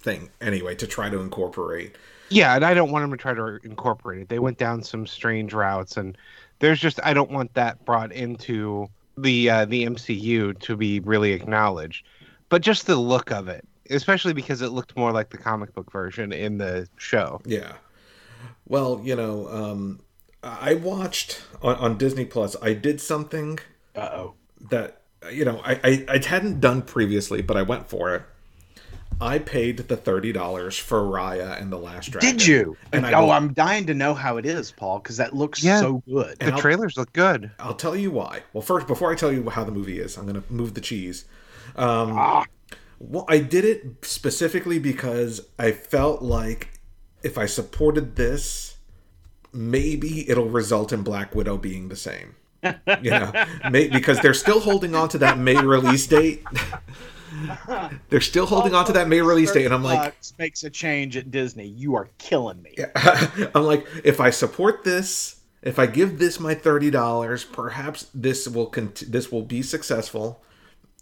[0.05, 1.97] thing anyway to try to incorporate.
[2.29, 4.29] Yeah, and I don't want them to try to incorporate it.
[4.29, 6.17] They went down some strange routes, and
[6.61, 8.89] there's just I don't want that brought into
[9.19, 12.07] the uh, the MCU to be really acknowledged.
[12.49, 15.91] But just the look of it, especially because it looked more like the comic book
[15.91, 17.41] version in the show.
[17.45, 17.73] Yeah.
[18.67, 20.01] Well, you know, um,
[20.43, 22.57] I watched on, on Disney Plus.
[22.63, 23.59] I did something
[23.95, 24.35] Uh-oh.
[24.71, 28.23] that you know I, I I hadn't done previously, but I went for it.
[29.21, 32.31] I paid the thirty dollars for Raya and the Last Dragon.
[32.37, 32.77] Did you?
[32.93, 35.81] And I oh, I'm dying to know how it is, Paul, because that looks Yeah.
[35.81, 36.39] so good.
[36.39, 37.51] The I'll- trailers look good.
[37.59, 38.43] I'll tell you why.
[38.53, 40.81] Well, first, before I tell you how the movie is, I'm going to move the
[40.81, 41.25] cheese.
[41.77, 42.45] Um, Ah,
[42.99, 46.81] well, I did it specifically because I felt like
[47.23, 48.77] if I supported this,
[49.53, 52.37] maybe it'll result in Black Widow being the same.
[53.03, 53.31] You know,
[53.71, 56.43] may, because they're still holding on to that May release date.
[58.09, 61.17] they're still holding on to that May release date, and I'm like, makes a change
[61.17, 61.67] at Disney.
[61.67, 62.77] You are killing me.
[63.55, 68.47] I'm like, if I support this, if I give this my thirty dollars, perhaps this
[68.49, 70.43] will cont- this will be successful,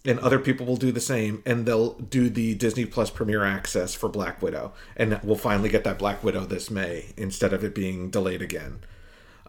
[0.05, 3.93] and other people will do the same, and they'll do the Disney Plus Premiere access
[3.93, 7.75] for Black Widow, and we'll finally get that Black Widow this May instead of it
[7.75, 8.79] being delayed again.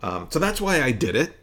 [0.02, 1.36] Um, so that's why I did it.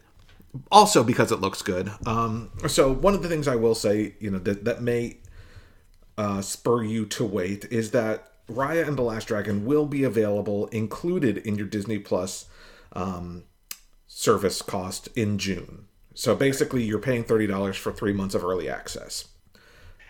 [0.70, 1.90] Also because it looks good.
[2.06, 5.18] Um, so one of the things I will say, you know, that that may
[6.22, 10.68] uh, spur you to wait is that Raya and the Last Dragon will be available
[10.68, 12.46] included in your Disney Plus
[12.94, 13.44] um,
[14.08, 15.86] service cost in June.
[16.14, 19.30] So basically, you're paying thirty dollars for three months of early access.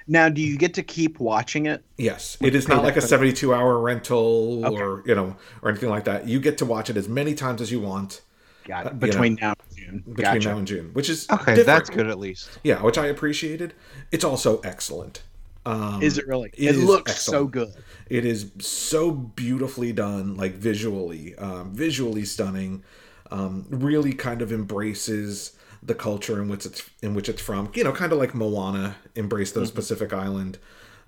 [0.08, 1.86] Now, do you get to keep watching it?
[1.98, 4.82] Yes, it is not like a 72 hour rental Okay.
[4.82, 6.28] or you know or anything like that.
[6.28, 8.22] You get to watch it as many times as you want
[8.66, 8.94] Got Uh, it.
[8.94, 9.98] you Between now and June.
[10.00, 10.50] between Gotcha.
[10.50, 11.66] now and June, which is Okay, different.
[11.68, 12.50] that's good at least.
[12.64, 13.74] Yeah, which I appreciated.
[14.12, 15.22] It's also excellent.
[15.66, 16.52] Um, Is it really?
[16.58, 17.44] It It, is looks excellent.
[17.44, 17.74] so good.
[18.10, 22.84] It is so beautifully done, like visually, um, visually stunning.
[23.30, 27.72] Um, really kind of embraces the culture in which it's in which it's from.
[27.76, 30.58] You know, kind of like Moana embraced those Pacific Island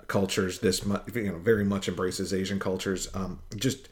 [0.08, 0.60] cultures.
[0.60, 3.10] This you know very much embraces Asian cultures.
[3.14, 3.90] Um, just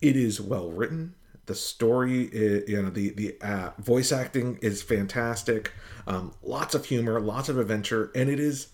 [0.00, 1.14] it is well written.
[1.46, 5.72] The story, i you know, the the uh, voice acting is fantastic.
[6.06, 8.68] Um, lots of humor, lots of adventure, and it is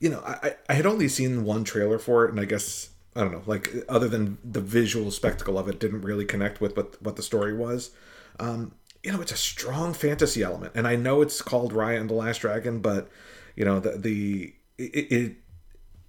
[0.00, 3.22] you know, I, I had only seen one trailer for it, and I guess I
[3.22, 7.00] don't know, like other than the visual spectacle of it, didn't really connect with what
[7.02, 7.90] what the story was.
[8.38, 12.10] Um, you know, it's a strong fantasy element, and I know it's called Raya and
[12.10, 13.08] the Last Dragon, but
[13.56, 15.36] you know, the the it, it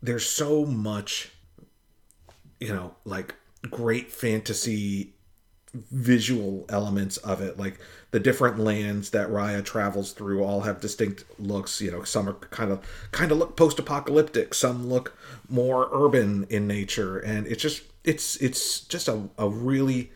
[0.02, 1.32] there's so much,
[2.60, 3.36] you know, like
[3.70, 5.14] great fantasy
[5.74, 7.80] visual elements of it like
[8.12, 12.34] the different lands that Raya travels through all have distinct looks you know some are
[12.34, 12.80] kind of
[13.12, 15.18] kind of look post-apocalyptic some look
[15.48, 20.12] more urban in nature and it's just it's it's just a, a really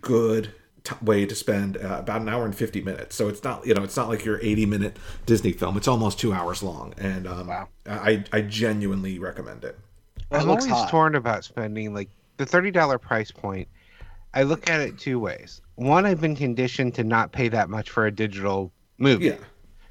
[0.00, 0.52] good
[0.84, 3.74] t- way to spend uh, about an hour and 50 minutes so it's not you
[3.74, 7.26] know it's not like your 80 minute disney film it's almost two hours long and
[7.26, 7.68] um, Wow.
[7.86, 9.78] I, I genuinely recommend it
[10.30, 10.90] That I'm looks always hot.
[10.90, 13.68] torn about spending like the thirty dollar price point.
[14.32, 15.60] I look at it two ways.
[15.76, 19.36] One, I've been conditioned to not pay that much for a digital movie yeah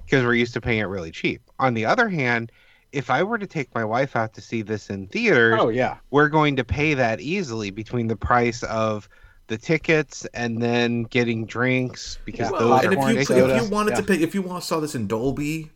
[0.05, 1.41] because we're used to paying it really cheap.
[1.59, 2.51] On the other hand,
[2.91, 5.97] if I were to take my wife out to see this in theaters, Oh yeah.
[6.11, 9.07] we're going to pay that easily between the price of
[9.47, 12.59] the tickets and then getting drinks because Yeah.
[12.59, 14.79] those Well, are and and if you, if you wanted to pay, if you saw
[14.79, 15.71] this in Dolby,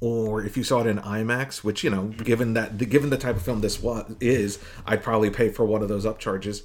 [0.00, 3.36] or if you saw it in IMAX, which you know, given that given the type
[3.36, 6.62] of film this was is, I'd probably pay for one of those upcharges.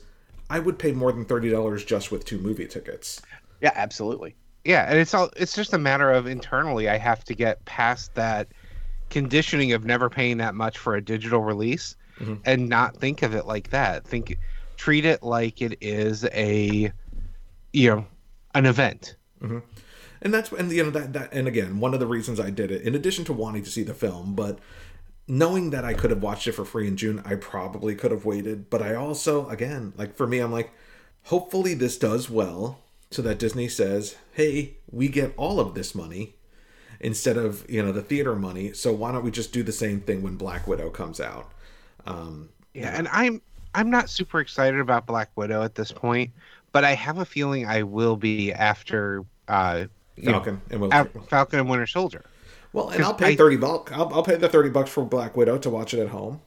[0.51, 3.21] I would pay more than thirty dollars just with two movie tickets.
[3.61, 4.35] Yeah, absolutely.
[4.65, 8.13] Yeah, and it's all it's just a matter of internally I have to get past
[8.15, 8.49] that
[9.09, 12.39] conditioning of never paying that much for a digital release Mhm.
[12.45, 14.05] and not think of it like that.
[14.05, 14.37] Think
[14.77, 16.91] treat it like it is a
[17.73, 18.05] you know,
[18.53, 19.15] an event.
[20.21, 22.69] and that's and you know that that and again one of the reasons I did
[22.71, 24.59] it in addition to wanting to see the film but
[25.31, 28.25] knowing that I could have watched it for free in June I probably could have
[28.25, 28.69] waited.
[28.69, 30.71] But I also again like for me I'm like
[31.23, 32.79] hopefully this does well
[33.11, 36.35] so that Disney says hey we get all of this money
[36.99, 38.73] instead of you know the theater money.
[38.73, 41.53] So why don't we just do the same thing when Black Widow comes out?
[42.05, 43.41] Um Yeah, and I'm
[43.73, 46.31] I'm not super excited about Black Widow at this point,
[46.73, 49.85] but I have a feeling I will be after uh
[50.17, 52.25] you know, and Falcon and Winter Soldier.
[52.73, 53.91] Well, and I'll pay I- thirty bucks.
[53.91, 56.41] I'll, I'll pay the thirty bucks for Black Widow to watch it at home.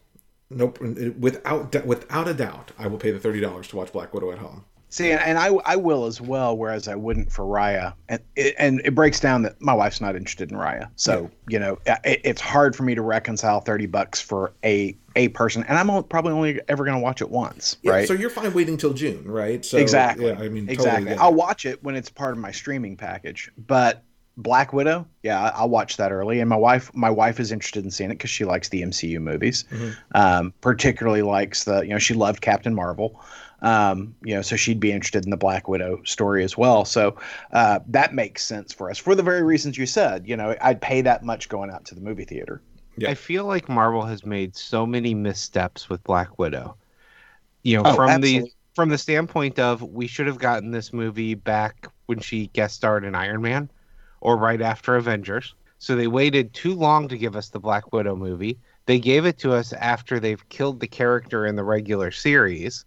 [0.50, 0.78] Nope,
[1.18, 4.38] without without a doubt, I will pay the thirty dollars to watch Black Widow at
[4.38, 4.64] home.
[4.90, 8.54] See, and, and I I will as well, whereas I wouldn't for Raya, and it,
[8.58, 12.20] and it breaks down that my wife's not interested in Raya, so you know it,
[12.22, 16.32] it's hard for me to reconcile thirty bucks for a a person, and I'm probably
[16.32, 18.06] only ever going to watch it once, Yeah, right?
[18.06, 19.64] So you're fine waiting till June, right?
[19.64, 20.26] So exactly.
[20.26, 21.04] Yeah, I mean, totally exactly.
[21.06, 21.18] get.
[21.20, 24.04] I'll watch it when it's part of my streaming package, but
[24.36, 26.40] Black Widow, yeah, I- I'll watch that early.
[26.40, 29.20] And my wife, my wife is interested in seeing it because she likes the MCU
[29.20, 29.96] movies, Mhm.
[30.14, 33.20] um, particularly likes the, you know, she loved Captain Marvel.
[33.62, 36.84] Um, you know, so she'd be interested in the Black Widow story as well.
[36.84, 37.16] So
[37.52, 40.28] uh, that makes sense for us for the very reasons you said.
[40.28, 42.60] You know, I'd pay that much going out to the movie theater.
[42.98, 43.10] Yeah.
[43.10, 46.76] I feel like Marvel has made so many missteps with Black Widow.
[47.62, 48.40] You know, Oh, from absolutely.
[48.50, 52.74] the from the standpoint of we should have gotten this movie back when she guest
[52.74, 53.70] starred in Iron Man
[54.24, 55.54] or right after Avengers.
[55.78, 58.58] So they waited too long to give us the Black Widow movie.
[58.86, 62.86] They gave it to us after they've killed the character in the regular series.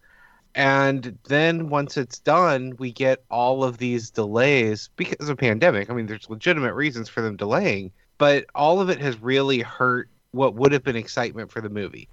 [0.56, 5.92] And then once it's done, we get all of these delays because of pandemic.
[5.92, 10.10] I mean, there's legitimate reasons for them delaying, but all of it has really hurt
[10.32, 12.10] what would have been excitement for the movie.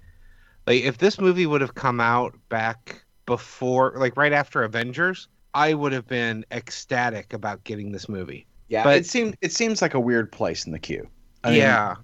[0.67, 5.73] Like if this movie would have come out back before like right after Avengers, I
[5.73, 8.45] would have been ecstatic about getting this movie.
[8.67, 11.07] Yeah, But- it seems it seems like a weird place in the queue.
[11.43, 11.95] I mean, yeah.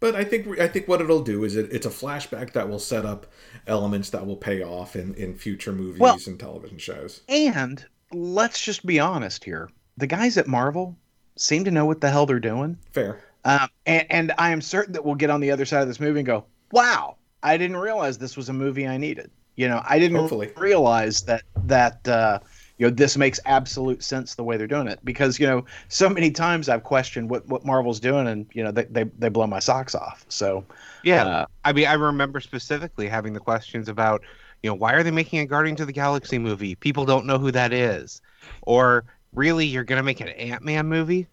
[0.00, 2.78] But I think I think what it'll do is it, it's a flashback that will
[2.78, 3.26] set up
[3.66, 7.22] elements that will pay off in, in future movies Well- and television shows.
[7.28, 9.68] And let's just be honest here.
[9.96, 10.96] The guys at Marvel
[11.36, 12.78] seem to know what the hell they're doing.
[12.92, 13.20] Fair.
[13.44, 16.00] Um, and, and I am certain that we'll get on the other side of this
[16.00, 19.30] movie and go, wow, I didn't realize this was a movie I needed.
[19.56, 20.52] You know, I didn't Hopefully.
[20.56, 22.38] realize that that uh,
[22.78, 26.08] you know this makes absolute sense the way they're doing it because you know so
[26.08, 29.46] many times I've questioned what what Marvel's doing and you know they they, they blow
[29.46, 30.24] my socks off.
[30.28, 30.64] So
[31.02, 34.22] Yeah, uh, I mean, I remember specifically having the questions about,
[34.62, 36.74] you know, why are they making a Guardians of the Galaxy movie?
[36.74, 38.22] People don't know who that is,
[38.62, 41.26] or really, you're gonna make an Ant Man movie?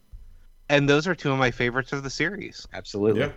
[0.67, 2.67] And those are two of my favorites of the series.
[2.73, 3.21] absolutely.
[3.21, 3.29] Yeah.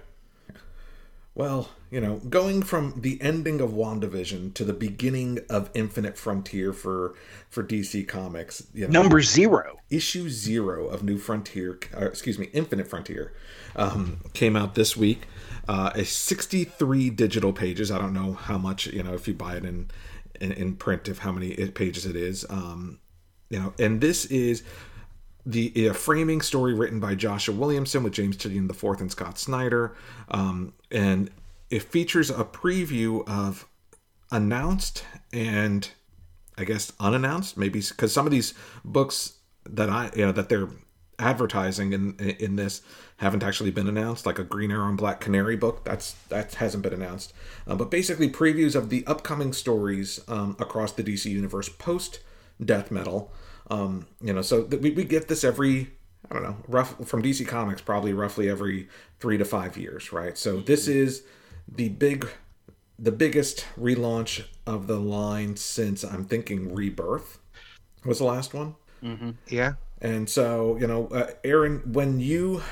[1.34, 6.72] Well, you know, going from the ending of WandaVision to the beginning of Infinite Frontier
[6.72, 7.14] for
[7.48, 9.78] for DC Comics, you know, Number zero.
[9.88, 13.32] issue zero of New Frontier, uh, excuse me, Infinite Frontier,
[13.74, 15.26] um, came out this week.
[15.66, 17.90] Uh, a 63 digital pages.
[17.90, 19.90] I don't know how much, you know, if you buy it in
[20.40, 22.44] in, in print, if how many pages it is.
[22.48, 22.98] Um,
[23.50, 24.62] you know, and this is
[25.46, 29.96] the a framing story written by Joshua Williamson with James Tynion IV and Scott Snyder,
[30.30, 31.30] um, and
[31.70, 33.66] it features a preview of
[34.30, 35.90] announced and
[36.56, 38.52] I guess unannounced, maybe because some of these
[38.84, 39.34] books
[39.68, 40.68] that I you know that they're
[41.18, 42.82] advertising in in this
[43.18, 45.84] haven't actually been announced, like a Green Arrow and Black Canary book.
[45.84, 47.32] That's that hasn't been announced,
[47.66, 52.20] uh, but basically previews of the upcoming stories um, across the DC universe post
[52.64, 53.32] Death Metal.
[53.70, 55.90] Um, you know, so th- we we get this every
[56.30, 58.88] I don't know, rough from DC Comics, probably roughly every
[59.20, 60.36] three to five years, right?
[60.36, 61.22] So this is
[61.76, 62.28] the big
[62.98, 67.38] the biggest relaunch of the line since I'm thinking Rebirth
[68.04, 68.74] was the last one.
[69.48, 72.62] Yeah, And so, you know, uh, Aaron, when you,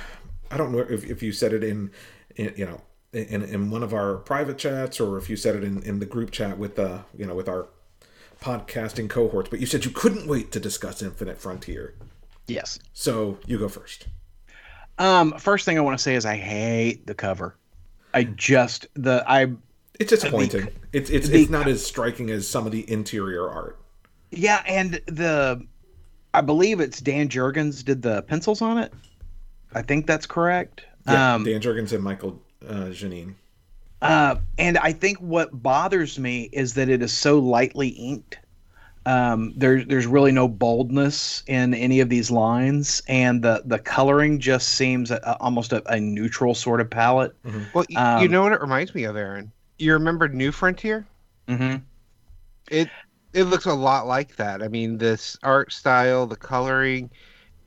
[0.50, 1.90] I don't know if, if you said it in,
[2.37, 2.80] in you know,
[3.12, 6.06] in, in one of our private chats or if you said it in, in the
[6.06, 7.68] group chat with, uh, you know, with our
[8.40, 11.94] podcasting cohorts, but you said you couldn't wait to discuss Infinite Frontier.
[12.48, 12.78] Yes.
[12.92, 14.09] So you go first.
[14.98, 17.56] Um, first thing I want to say is I hate the cover.
[18.16, 19.52] I just the I
[20.00, 20.68] It's disappointing.
[20.94, 23.79] It's it's the- it's not as striking as some of the interior art.
[24.31, 25.66] yeah, and the
[26.33, 28.92] I believe it's Dan Jurgens did the pencils on it.
[29.74, 30.83] I think that's correct.
[31.07, 33.35] Yeah, um, Dan Jurgens and Michael uh, Janín.
[34.00, 38.38] Uh, and I think what bothers me is that it is so lightly inked.
[39.06, 44.40] Um, there's there's really no boldness in any of these lines, and the the coloring
[44.40, 47.34] just seems a, a- almost a, a neutral sort of palette.
[47.72, 49.52] well, y- you Um, know what it reminds me of, Aaron?
[49.78, 51.06] You remember New Frontier?
[51.48, 51.76] Mm-hmm.
[52.70, 52.88] It
[53.32, 54.62] it looks a lot like that.
[54.62, 57.10] I mean, this art style, the coloring,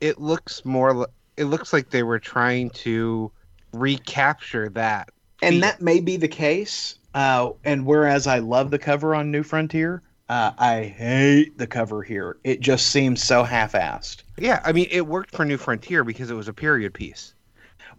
[0.00, 0.94] it looks more.
[0.94, 1.06] li-
[1.38, 3.32] It looks like they were trying to
[3.72, 5.08] recapture that.
[5.42, 5.60] And feel.
[5.62, 6.96] that may be the case.
[7.14, 12.02] Uh, and whereas I love the cover on New Frontier, uh, I hate the cover
[12.02, 12.38] here.
[12.44, 14.22] It just seems so half-assed.
[14.38, 17.34] Yeah, I mean, it worked for New Frontier because it was a period piece.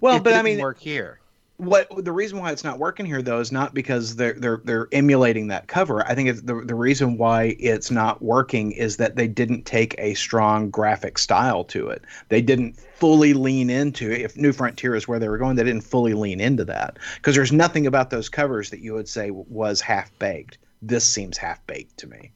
[0.02, 1.22] Well, It but I didn't mean, work here.
[1.58, 4.88] what the reason why it's not working here though is not because they're they're they're
[4.92, 6.06] emulating that cover.
[6.08, 9.96] I think it's the the reason why it's not working is that they didn't take
[10.00, 12.04] a strong graphic style to it.
[12.30, 14.22] They didn't fully lean into it.
[14.22, 17.36] If New Frontier is where they were going, they didn't fully lean into that because
[17.36, 20.58] there's nothing about those covers that you would say was half baked.
[20.82, 22.32] This seems half baked to me,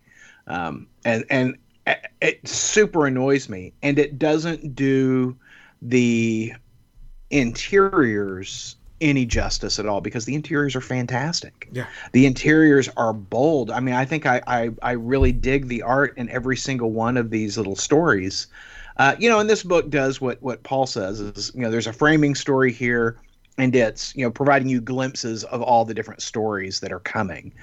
[0.48, 1.58] um, and and
[2.22, 5.36] it- super annoys me, and it doesn't do
[5.82, 6.54] the
[7.32, 11.68] interiors any justice at all because the interiors are fantastic.
[11.72, 11.86] Yeah.
[12.14, 13.70] The interiors are bold.
[13.70, 17.18] I mean, I think I I, I really dig the art in every single one
[17.18, 18.48] of these little stories.
[18.98, 21.88] Uh, you know, and this book does what what Paul says is you know there's
[21.88, 23.18] a framing story here,
[23.58, 27.54] and it's you know providing you glimpses of all the different stories that are coming.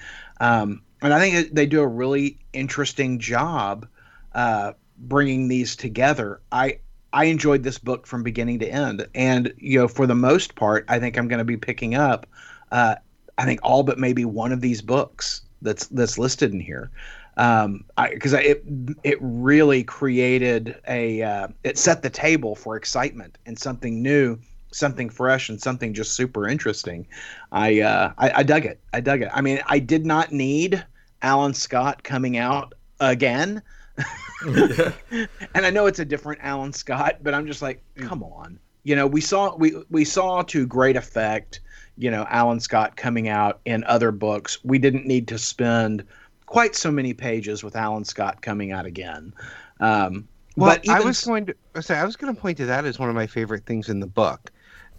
[0.43, 3.86] Um, and I think they do a really interesting job
[4.34, 6.40] uh, bringing these together.
[6.51, 6.80] I
[7.12, 10.84] I enjoyed this book from beginning to end, and you know, for the most part,
[10.88, 12.26] I think I'm going to be picking up.
[12.72, 12.97] Uh,
[13.38, 16.90] I think all but maybe one of these books that's that's listed in here,
[17.36, 18.64] um, because it
[19.05, 24.38] it really created a uh, it set the table for excitement and something new,
[24.73, 27.07] something fresh, and something just super interesting.
[27.53, 28.81] I uh, I, I dug it.
[28.93, 29.31] I dug it.
[29.33, 30.85] I mean, I did not need
[31.23, 33.62] Alan Scott coming out again
[34.45, 38.59] and I know it's a different Alan Scott, but I'm just like, come on.
[38.85, 41.61] You know, we saw we we saw to great effect,
[41.97, 44.59] you know, Alan Scott coming out in other books.
[44.64, 46.05] We didn't need to spend
[46.47, 49.33] quite so many pages with Alan Scott coming out again.
[49.79, 52.66] Um, Well, but even I was going to say I was going to point to
[52.66, 54.51] that as one of my favorite things in the book,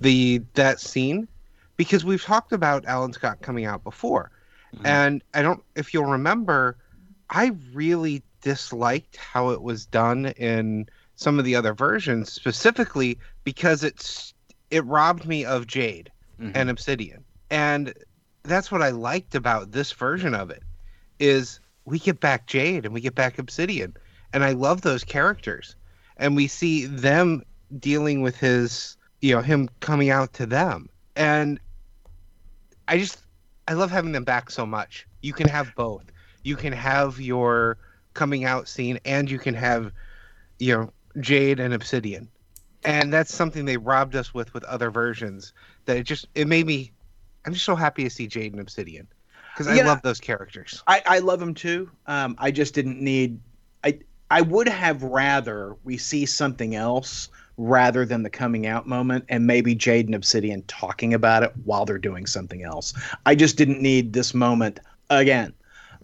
[0.04, 1.28] the that scene,
[1.78, 4.32] because we've talked about Alan Scott coming out before,
[4.76, 4.82] Mhm.
[4.86, 6.78] and I don't if you'll remember,
[7.30, 13.84] I really disliked how it was done in some of the other versions, specifically because
[13.84, 14.34] it's
[14.70, 16.52] it robbed me of Jade Mhm.
[16.56, 17.94] and Obsidian, and
[18.44, 20.64] that's what I liked about this version of it
[21.20, 23.94] is we get back Jade and we get back Obsidian.
[24.34, 25.76] And I love those characters.
[26.18, 27.44] And we see them
[27.80, 30.90] dealing with his, you know, him coming out to them.
[31.18, 31.62] And
[32.90, 33.24] I just
[33.68, 35.08] I love having them back so much.
[35.22, 36.12] You can have both.
[36.44, 37.80] You can have your
[38.14, 39.94] coming out scene and you can have
[40.60, 42.30] you know Jade and Obsidian.
[42.86, 45.54] And that's something they robbed us with with other versions
[45.86, 46.94] that it just it made me
[47.46, 49.08] I'm just so happy to see Jade and Obsidian
[49.54, 49.84] because I Yeah.
[49.86, 50.84] love those characters.
[50.88, 51.92] I, I love them too.
[52.08, 53.40] Um, I just didn't need.
[53.84, 54.00] I
[54.30, 59.46] I would have rather we see something else rather than the coming out moment and
[59.46, 62.94] maybe Jade and Obsidian talking about it while they're doing something else.
[63.26, 64.80] I just didn't need this moment
[65.10, 65.54] again.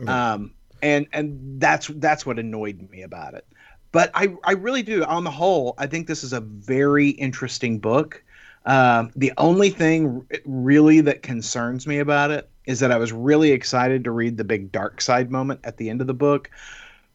[0.08, 3.46] Um, and and that's that's what annoyed me about it.
[3.92, 5.04] But I I really do.
[5.04, 8.24] On the whole, I think this is a very interesting book.
[8.66, 13.12] Um, the only thing r- really that concerns me about it is that I was
[13.12, 16.52] really excited to read the big Darkseid moment at the end of the book.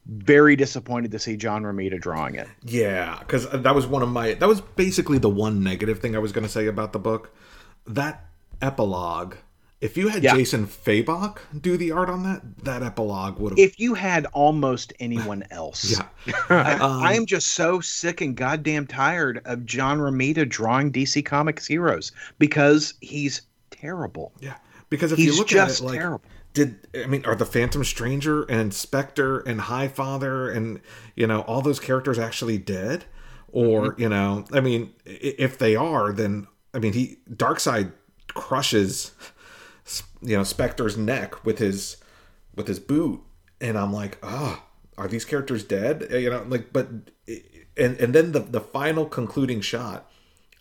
[0.06, 2.46] Very disappointed to see John Romita drawing it.
[2.62, 4.34] Yeah, because that was one of my.
[4.34, 7.34] That was basically the one negative thing I was going to say about the book.
[7.86, 8.26] That
[8.60, 9.36] epilogue.
[9.80, 10.34] If you had Yeah.
[10.34, 13.58] Jason Fabok do the art on that, that epilogue would have.
[13.58, 15.90] If you had almost anyone else,
[16.26, 21.24] Yeah, I, Um, am just so sick and goddamn tired of John Romita drawing DC
[21.26, 24.32] Comics heroes because he's terrible.
[24.40, 24.54] yeah.
[24.90, 26.24] Because if He's you look just at it, like, terrible.
[26.54, 30.80] Did I mean are the Phantom Stranger and Spectre and High Father and
[31.16, 33.04] you know all those characters actually dead?
[33.52, 34.00] Or Mm-hmm.
[34.02, 37.92] you know, I mean, if they are, then I mean, he Darkseid
[38.28, 39.12] crushes
[40.22, 41.98] you know Spectre's neck with his
[42.56, 43.20] with his boot,
[43.60, 44.64] and I'm like, ah,
[44.96, 46.08] are these characters dead?
[46.12, 46.88] Uh, You know, like, but
[47.76, 50.10] and and then the the final concluding shot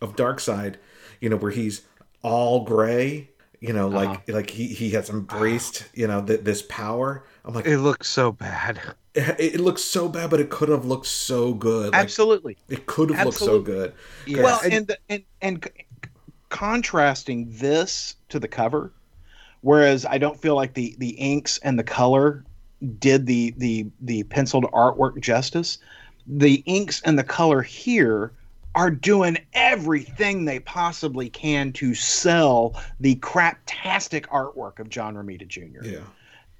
[0.02, 0.76] of Darkseid,
[1.20, 1.84] you know, where he's
[2.22, 3.30] all gray,
[3.64, 4.34] you know, like uh-huh.
[4.34, 7.24] like he he has embraced, you know, th- this power.
[7.46, 8.78] I'm like, It looks so bad.
[9.14, 11.94] it, it looks so bad, but it could have looked so good.
[11.94, 12.58] Like, Absolutely.
[12.68, 13.94] it could have looked so good.
[14.28, 14.44] Yeah.
[14.44, 15.68] Well, and- and the, and and
[16.50, 18.92] contrasting this to the cover,
[19.62, 22.44] whereas I don't feel like the the inks and the color
[23.00, 25.78] did the the the penciled artwork justice.
[26.28, 28.34] The inks and the color here
[28.76, 35.84] are doing everything they possibly can to sell the craptastic artwork of John Romita Jr.
[35.84, 36.00] Yeah.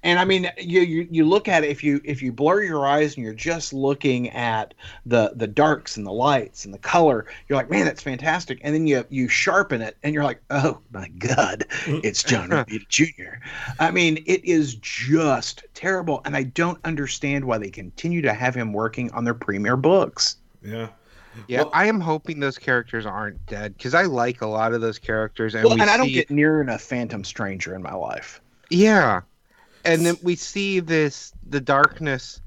[0.04, 2.86] And I mean, you, you you look at it if you if you blur your
[2.86, 4.74] eyes and you're just looking at
[5.06, 8.58] the the darks and the lights and the color, you're like, man, that's fantastic.
[8.62, 12.86] And then you you sharpen it and you're like, oh my god, it's John Romita
[12.88, 13.38] Jr.
[13.80, 18.54] I mean, it is just terrible, and I don't understand why they continue to have
[18.54, 20.36] him working on their premiere books.
[20.62, 20.88] Yeah.
[21.48, 24.80] Yeah, Well- I am hoping those characters aren't dead because I like a lot of
[24.80, 27.82] those characters, and Well, we and I don't see, get near enough Phantom Stranger in
[27.82, 28.40] my life.
[28.70, 29.20] yeah,
[29.84, 32.40] and then we see this the darkness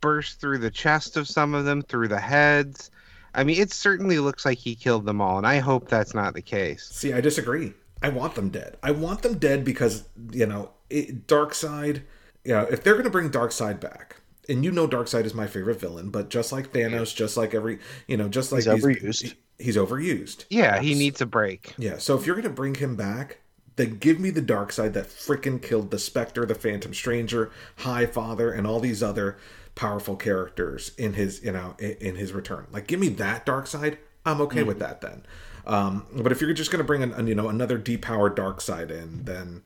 [0.00, 2.90] burst through the chest of some of them, through the heads.
[3.34, 6.34] I mean, it certainly looks like he killed them all, and I hope that's not
[6.34, 6.88] the case.
[6.92, 7.72] See, I disagree.
[8.02, 8.76] I want them dead.
[8.82, 12.02] I want them dead because you know, it, Side.
[12.44, 14.16] You know, if they're going to bring Darkseid back,
[14.48, 17.78] and you know, Darkseid is my favorite villain, but just like Thanos, just like every,
[18.08, 19.34] you know, just like He's these- overused.
[19.58, 20.44] he's overused.
[20.50, 21.74] Yeah, he needs a break.
[21.78, 21.98] Yeah.
[21.98, 23.38] So if you're going to bring him back,
[23.76, 28.52] then give me the Darkseid that frickin' killed the Spectre, the Phantom Stranger, High Father,
[28.52, 29.36] and all these other
[29.74, 32.66] powerful characters in his, you know, in, in his return.
[32.70, 33.96] Like, give me that Darkseid.
[34.24, 35.24] I'm okay with that then.
[35.66, 39.24] Um, but if you're just going to bring an, you know, another depowered Darkseid in,
[39.24, 39.62] then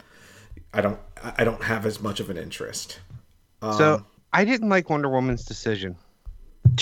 [0.73, 3.01] I don't, I I don't have as much of an interest.
[3.61, 5.97] Um, So I didn't like Wonder Woman's decision.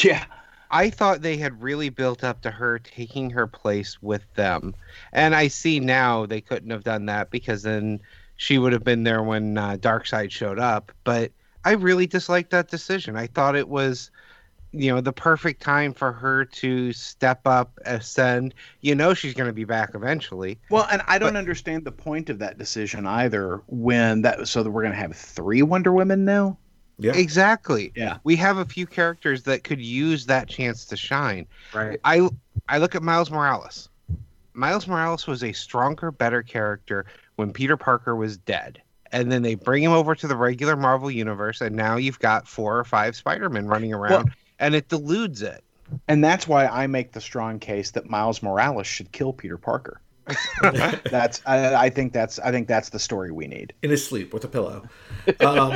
[0.02, 0.24] Yeah.
[0.70, 4.74] I thought they had really built up to her taking her place with them.
[5.12, 8.00] And I see now they couldn't have done that because then
[8.36, 10.90] she would have been there when uh, Darkseid showed up.
[11.04, 11.30] But
[11.64, 13.16] I really disliked that decision.
[13.16, 14.10] I thought it was,
[14.72, 18.52] you know, the perfect time for her to step up, ascend.
[18.80, 20.58] You know, she's going to be back eventually.
[20.68, 23.62] Well, and I don't understand the point of that decision either.
[23.68, 26.58] When that so that we're going to have three Wonder Women now.
[26.98, 27.14] Yeah.
[27.14, 27.92] Exactly.
[27.94, 28.18] Yeah.
[28.24, 31.46] We have a few characters that could use that chance to shine.
[31.74, 32.00] Right.
[32.04, 32.28] I
[32.68, 33.88] I look at Miles Morales.
[34.54, 38.80] Miles Morales was a stronger, better character when Peter Parker was dead.
[39.12, 42.48] And then they bring him over to the regular Marvel universe, and now you've got
[42.48, 45.62] four or five Spider-Men running around, and it deludes it.
[46.08, 50.00] And that's why I make the strong case that Miles Morales should kill Peter Parker.
[51.10, 53.72] that's I, I think that's I think that's the story we need.
[53.82, 54.82] in his sleep with a pillow.
[55.40, 55.72] Um,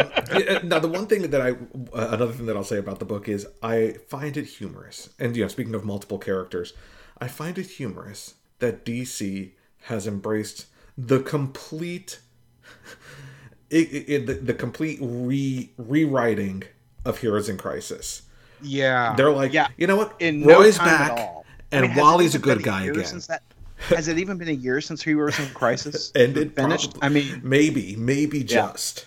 [0.64, 3.28] now, the one thing that I, uh, another thing that I'll say about the book
[3.28, 5.10] is I find it humorous.
[5.18, 6.72] And you know, speaking of multiple characters,
[7.20, 9.52] I find it humorous that DC
[9.84, 10.66] has embraced
[10.98, 12.20] the complete
[13.70, 16.64] it, it, it the, the complete re rewriting
[17.04, 18.22] of Heroes in Crisis.
[18.62, 19.14] Yeah.
[19.16, 19.68] They're like, Yeah.
[19.76, 20.14] you know what?
[20.20, 21.30] in Roy's time back,
[21.72, 23.04] and I mean, Wally's a good guy again.
[23.04, 23.42] Since that,
[23.88, 26.98] has it even been a year since Heroes in Crisis Ended, finished?
[26.98, 27.06] probably.
[27.06, 28.44] I mean, maybe, maybe Yeah.
[28.72, 29.06] just.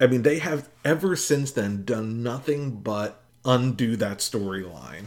[0.00, 5.04] I mean, they have ever since then done nothing but undo that storyline.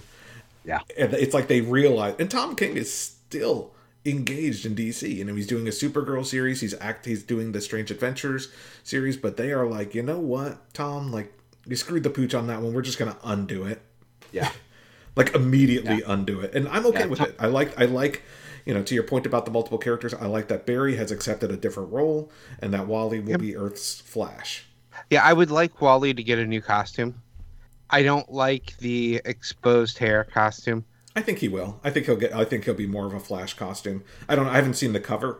[0.65, 3.73] yeah, And it's like they realize, and Tom King is still
[4.05, 5.13] engaged in DC.
[5.15, 6.61] You know, he's doing a Supergirl series.
[6.61, 7.05] He's act.
[7.05, 8.47] He's doing the Strange Adventures
[8.83, 9.17] series.
[9.17, 11.11] But they are like, you know what, Tom?
[11.11, 11.33] Like,
[11.67, 12.73] you screwed the pooch on that one.
[12.73, 13.81] We're just gonna undo it.
[14.31, 14.51] yeah.
[15.17, 18.23] like immediately undo it and i'm okay Yeah, with Tom- it i like i like
[18.65, 21.51] you know to your point about the multiple characters i like that barry has accepted
[21.51, 24.65] a different role and that wally will be earth's flash.
[25.09, 27.21] Yeah, I would like Wally to get a new costume.
[27.89, 30.85] I don't like the exposed hair costume.
[31.15, 31.79] i think he will.
[31.83, 34.03] I think he'll get i think he'll be more of a flash costume.
[34.29, 35.39] I don't i haven't seen the cover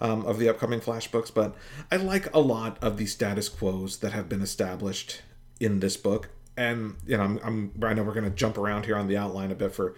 [0.00, 1.54] um, of the upcoming flash books but
[1.90, 5.22] i like a lot of the status quos that have been established
[5.60, 6.30] in this book.
[6.56, 9.16] And you know i'm, I'm i know we're going to jump around here on the
[9.16, 9.94] outline a bit for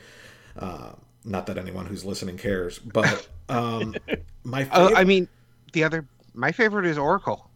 [0.58, 0.92] uh,
[1.26, 3.94] not that anyone who's listening cares but um
[4.44, 5.28] my Oh, favorite, I mean,
[5.72, 7.50] the other my favorite is Oracle.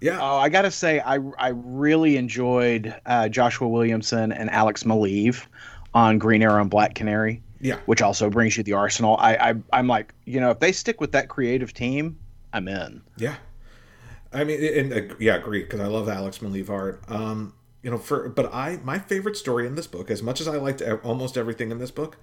[0.00, 5.46] yeah Oh, I gotta say, I I really enjoyed uh, Joshua Williamson and Alex Maleev
[5.94, 9.16] on Green Arrow and Black Canary, Yeah, which also brings you the Arsenal.
[9.18, 12.18] I, I I'm like, you know, if they stick with that creative team,
[12.52, 13.02] I'm in.
[13.16, 13.36] yeah.
[14.32, 17.02] I mean, and uh, yeah, agree because I love Alex Maleev art.
[17.08, 17.52] Um,
[17.82, 20.56] you know, for but I my favorite story in this book, as much as I
[20.56, 22.16] liked almost everything in this book,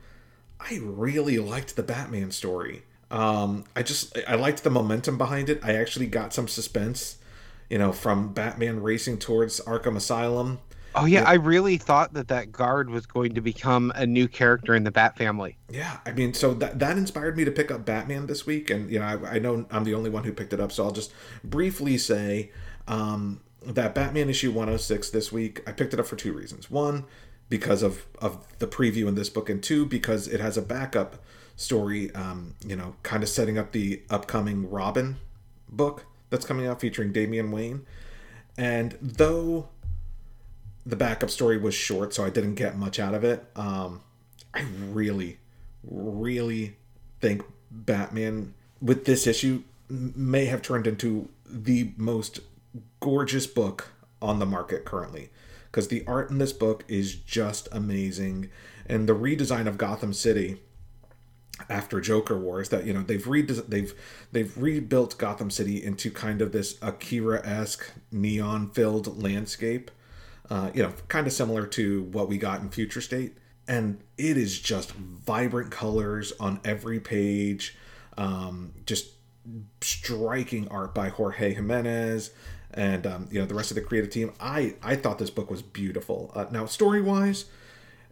[0.60, 2.84] I really liked the Batman story.
[3.12, 5.60] Um, I just I liked the momentum behind it.
[5.64, 7.18] I actually got some suspense,
[7.70, 10.60] you know, from Batman racing towards Arkham Asylum.
[10.96, 14.76] Oh yeah, I really thought that that guard was going to become a new character
[14.76, 15.58] in the Bat family.
[15.70, 18.90] Yeah, I mean, so that that inspired me to pick up Batman this week, and
[18.90, 20.92] you know, I, I know I'm the only one who picked it up, so I'll
[20.92, 22.52] just briefly say
[22.88, 25.62] um, that Batman issue 106 this week.
[25.68, 27.06] I picked it up for two reasons: one,
[27.50, 31.18] because of of the preview in this book, and two, because it has a backup
[31.56, 35.18] story, um, you know, kind of setting up the upcoming Robin
[35.68, 37.86] book that's coming out featuring Damian Wayne.
[38.58, 39.70] And though
[40.86, 43.46] the backup story was short, so I didn't get much out of it.
[43.56, 44.02] Um,
[44.54, 45.40] I really,
[45.84, 46.78] really
[47.20, 52.40] think Batman with this issue may have turned into the most
[53.00, 53.90] gorgeous book
[54.22, 55.30] on the market currently
[55.72, 58.50] because the art in this book is just amazing
[58.86, 60.62] and the redesign of Gotham City
[61.70, 63.94] after Joker Wars that you know they've re- they've
[64.32, 69.92] they've rebuilt Gotham City into kind of this Akira-esque neon-filled landscape
[70.50, 73.38] uh, you know, kind of similar to what we got in Future State.
[73.68, 77.78] And it is just vibrant colors on every page,
[78.18, 79.12] um, just
[79.82, 82.32] striking art by Jorge Jimenez
[82.80, 84.32] and um, you know the rest of the creative team.
[84.40, 86.32] I I thought this book was beautiful.
[86.34, 87.46] Uh, now story wise,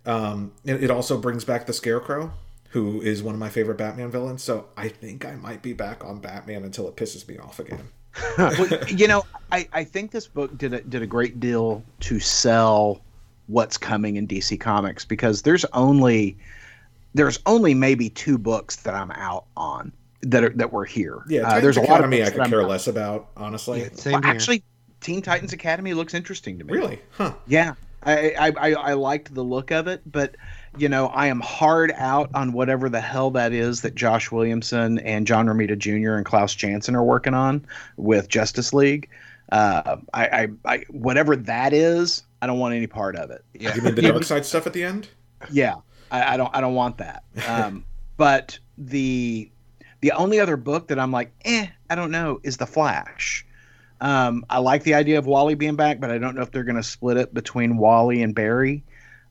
[0.05, 2.33] um, it, it also brings back the Scarecrow,
[2.69, 4.43] who is one of my favorite Batman villains.
[4.43, 7.87] So I think I might be back on Batman until it pisses me off again.
[8.37, 12.19] well, you know, I, I think this book did a, did a great deal to
[12.19, 13.01] sell
[13.45, 16.35] what's coming in DC Comics because there's only
[17.13, 19.93] there's only maybe two books that I'm out on
[20.31, 21.23] that are that were here.
[21.27, 23.29] Yeah, uh, Titans there's a lot of Academy I could that I'm care less about,
[23.37, 23.81] honestly.
[23.81, 24.31] Yeah, same Well, here.
[24.31, 24.63] actually,
[25.01, 26.73] Teen Titans Academy looks interesting to me.
[26.73, 27.01] Really?
[27.11, 27.33] Huh.
[27.47, 30.35] Yeah, I, I I I liked the look of it, but
[30.77, 34.99] you know I am hard out on whatever the hell that is that Josh Williamson
[34.99, 36.13] and John Romita Jr.
[36.15, 37.65] and Klaus Janson are working on
[37.97, 39.09] with Justice League.
[39.51, 43.43] Uh, I, I I whatever that is, I don't want any part of it.
[43.53, 43.73] yeah.
[43.75, 45.07] You mean the dark side stuff at the end?
[45.51, 45.75] Yeah,
[46.11, 47.23] I, I don't I don't want that.
[47.47, 47.85] Um,
[48.17, 49.49] but the
[50.01, 53.45] the only other book that I'm like, eh, I don't know, is the Flash.
[53.99, 56.63] Um, I like the idea of Wally being back, but I don't know if they're
[56.63, 58.83] going to split it between Wally and Barry.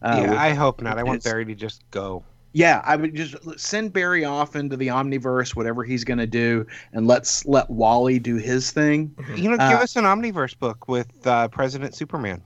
[0.02, 0.98] Uh, yeah, I hope not.
[0.98, 2.24] I want Barry to just go.
[2.52, 6.66] yeah, I would just send Barry off into the Omniverse, whatever he's going to do,
[6.92, 9.14] and let's let Wally do his thing.
[9.36, 12.42] You know, give Uh, us an Omniverse book with uh, President Superman.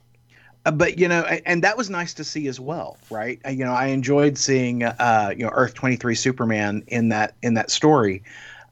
[0.66, 3.40] Uh, but you know, and that was nice to see as well, right?
[3.46, 7.34] Uh, You know, I enjoyed seeing uh, you know Earth twenty three Superman in that
[7.42, 8.22] in that story.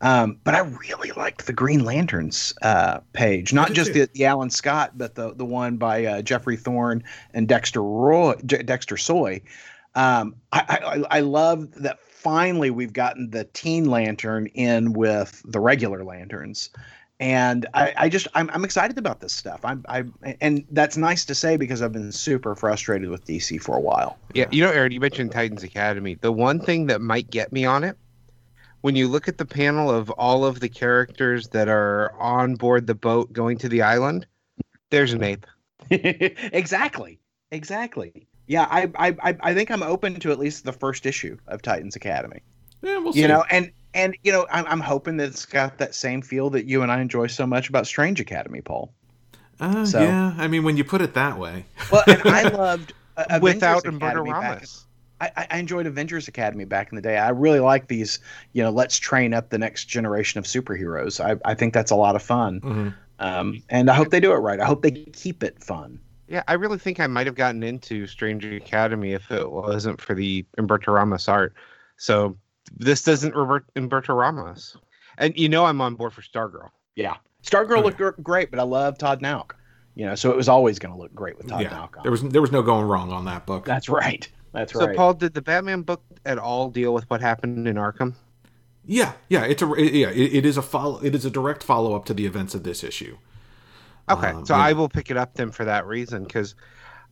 [0.01, 4.51] Um, but I really liked the Green Lanterns uh, page, not just the, the Alan
[4.51, 7.03] Scott, but the the one by uh, Geoffrey Thorne
[7.35, 9.43] and Dexter Roy, Dexter Soy.
[9.95, 15.59] Um, I, I I love that finally we've gotten the Teen Lantern in with the
[15.59, 16.71] regular lanterns
[17.21, 19.61] and I, I just I'm, I'm excited about this stuff.
[19.65, 20.05] I'm I
[20.41, 24.19] and that's nice to say because I've been super frustrated with DC for a while.
[24.35, 26.15] Yeah, you know, Aaron, you mentioned Titans Academy.
[26.15, 27.97] The one thing that might get me on it
[28.81, 32.87] when you look at the panel of all of the characters that are on board
[32.87, 34.27] the boat going to the island,
[34.91, 35.47] there's an ape.
[35.91, 37.19] exactly.
[37.51, 38.29] Exactly.
[38.47, 41.97] Yeah, I, I I think I'm open to at least the first issue of Titans
[41.97, 42.41] Academy.
[42.83, 43.23] Yeah, we'll see.
[43.23, 46.51] You know, and and you know, I'm I'm hoping that it's got that same feel
[46.51, 48.93] that you and I enjoy so much about Strange Academy, Paul.
[49.61, 51.65] Uh, so- yeah, I mean, when you put it that way.
[51.91, 54.85] Well, and I loved uh, Without Academy Humberto back- Ramos.
[55.21, 57.17] I, I- I enjoyed Avengers Academy back in the day.
[57.19, 58.21] I really like these,
[58.53, 61.19] you know, let's train up the next generation of superheroes.
[61.25, 62.61] I, I think that's a lot of fun.
[62.61, 62.95] Mhm.
[63.21, 64.61] Um, and I hope they do it right.
[64.61, 65.99] I hope they keep it fun.
[66.29, 70.15] Yeah, I really think I might have gotten into Strange Academy if it wasn't for
[70.15, 71.53] the Humberto Ramos art.
[71.97, 72.37] So
[72.77, 74.77] this doesn't revert Humberto Ramos.
[75.19, 76.69] And you know I'm on board for Stargirl.
[76.95, 77.17] Yeah.
[77.43, 77.97] Stargirl Okay.
[78.01, 79.53] looked great, but I love Todd Nauck.
[79.95, 82.03] You know, so it was always going to look great with Todd yeah, Nauck on.
[82.03, 83.65] there was there was no going wrong on that book.
[83.65, 84.29] That's right.
[84.53, 84.91] That's So right.
[84.91, 88.15] So Paul, did the Batman book at all deal with what happened in Arkham?
[88.85, 91.63] Yeah, yeah, it's a it- yeah, it, it is a follow it is a direct
[91.65, 93.19] follow up to the events of this issue.
[94.09, 94.63] Okay, Um, so yeah.
[94.63, 96.55] I will pick it up then for that reason because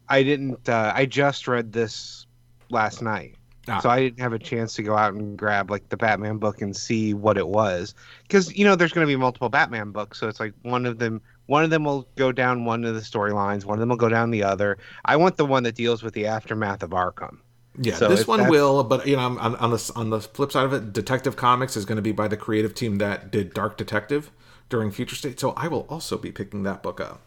[0.09, 0.69] I didn't.
[0.69, 2.27] Uh, I just read this
[2.71, 3.35] last night,
[3.69, 3.81] Ah.
[3.81, 6.63] so I didn't have a chance to go out and grab like the Batman book
[6.63, 7.95] and see what it was.
[8.23, 10.99] Because you know, there's going to be multiple Batman books, so it's like one of
[10.99, 11.21] them.
[11.47, 13.65] One of them will go down one of the storylines.
[13.65, 14.79] One of them will go down the other.
[15.05, 17.39] I want the one that deals with the aftermath of Arkham.
[17.79, 20.65] Yeah, So this one will, but you know, on, on the on the flip side
[20.65, 23.77] of it, Detective Comics is going to be by the creative team that did Dark
[23.77, 24.31] Detective
[24.69, 27.21] during Future State, so I will also be picking that book up.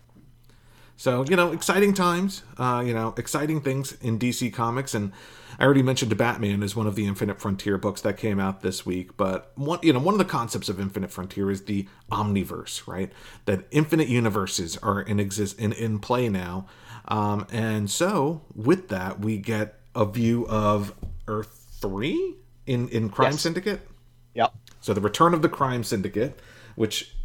[1.00, 5.14] So you know, exciting times, uh, you know, exciting things in DC Comics, and
[5.58, 8.86] I already mentioned Batman is one of the Infinite Frontier books that came out this
[8.86, 9.16] week.
[9.16, 13.14] But one, you know, one of the concepts of Infinite Frontier is the omniverse, right?
[13.46, 16.68] That infinite universes are in exist in, in play now,
[17.08, 20.94] um, and so with that, we get a view of
[21.30, 22.36] Earth three
[22.66, 23.42] in in Crime Yes.
[23.42, 23.88] Syndicate.
[24.34, 24.54] Yep.
[24.82, 26.42] So the return of the Crime Syndicate,
[26.76, 27.16] which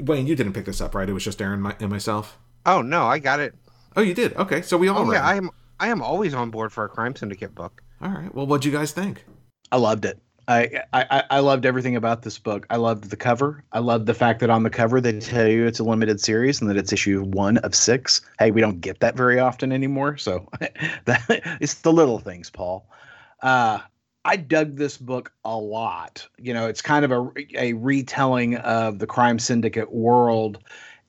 [0.00, 1.08] Wayne, you didn't pick this up, right?
[1.08, 2.38] It was just Aaron my, and myself.
[2.66, 3.54] Oh no, I got it.
[3.96, 4.34] Oh, you did.
[4.36, 5.16] Okay, so we all Oh read.
[5.18, 5.50] yeah, I am.
[5.80, 7.82] I am always on board for a Crime Syndicate book.
[8.00, 8.34] All right.
[8.34, 9.24] Well, what'd you guys think?
[9.72, 10.18] I loved it.
[10.48, 12.66] I, I I- I loved everything about this book.
[12.70, 13.62] I loved the cover.
[13.72, 16.60] I loved the fact that on the cover they tell you it's a limited series
[16.60, 18.20] and that it's issue one of six.
[18.38, 20.16] Hey, we don't get that very often anymore.
[20.16, 20.48] So
[21.04, 21.22] that,
[21.60, 22.86] it's the little things, Paul.
[23.40, 23.80] Uh,
[24.24, 26.26] I dug this book a lot.
[26.38, 30.58] You know, it's kind of a, a retelling of the crime syndicate world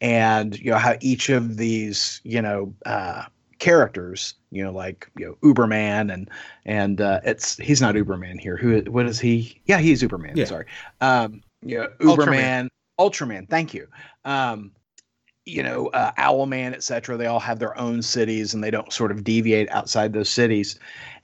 [0.03, 3.23] and, you know, how each of these, you know, uh,
[3.57, 6.29] characters, you know, like, you know, Uberman and,
[6.65, 8.57] and uh, it's, he's not Uberman here.
[8.57, 9.61] Who, what is he?
[9.65, 10.35] Yeah, he's Uberman.
[10.35, 10.45] Yeah.
[10.45, 10.65] Sorry.
[10.99, 12.17] Um, you know, Ultraman.
[12.17, 13.49] Uberman, Ultraman.
[13.49, 13.87] Thank you.
[14.25, 14.73] Um,
[15.45, 18.91] you know, uh, Owlman, et cetera, they all have their own cities and they don't
[18.91, 20.79] sort of deviate outside those cities.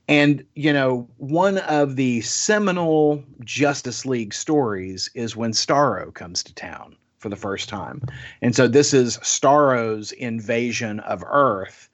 [0.08, 6.54] And, you know, one of the seminal Justice League stories is when Starro comes to
[6.54, 8.02] town for the first time.
[8.42, 11.90] And so this is Starro's invasion of Earth.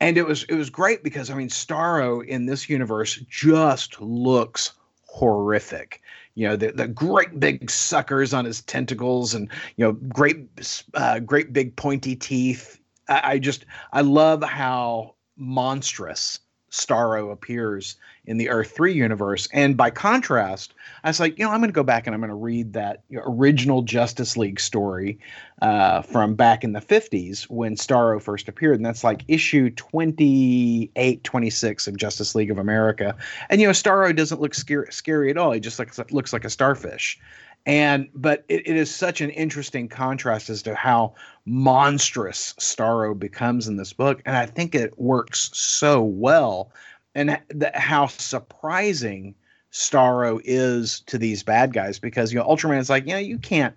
[0.00, 4.72] And it was it was great because I mean Starro in this universe just looks
[5.06, 6.02] horrific.
[6.34, 10.46] You know, the, the great big suckers on his tentacles and you know, great
[10.94, 12.80] uh, great big pointy teeth.
[13.08, 16.40] I, I just I love how monstrous
[16.70, 17.96] Starro appears
[18.28, 19.48] in the Earth 3 universe.
[19.52, 22.20] And by contrast, I was like, you know, I'm going to go back and I'm
[22.20, 25.18] going to read that original Justice League story
[25.62, 28.76] uh, from back in the 50s when Starro first appeared.
[28.76, 33.16] And that's like issue 28, 26 of Justice League of America.
[33.48, 35.52] And, you know, Starro doesn't look scary, scary at all.
[35.52, 37.18] He just looks, looks like a starfish.
[37.66, 41.14] And but it, it is such an interesting contrast as to how
[41.44, 46.72] monstrous Starro becomes in this book, and I think it works so well,
[47.18, 49.34] and th- how surprising
[49.72, 53.76] Starro is to these bad guys because you know Ultraman's like you know you can't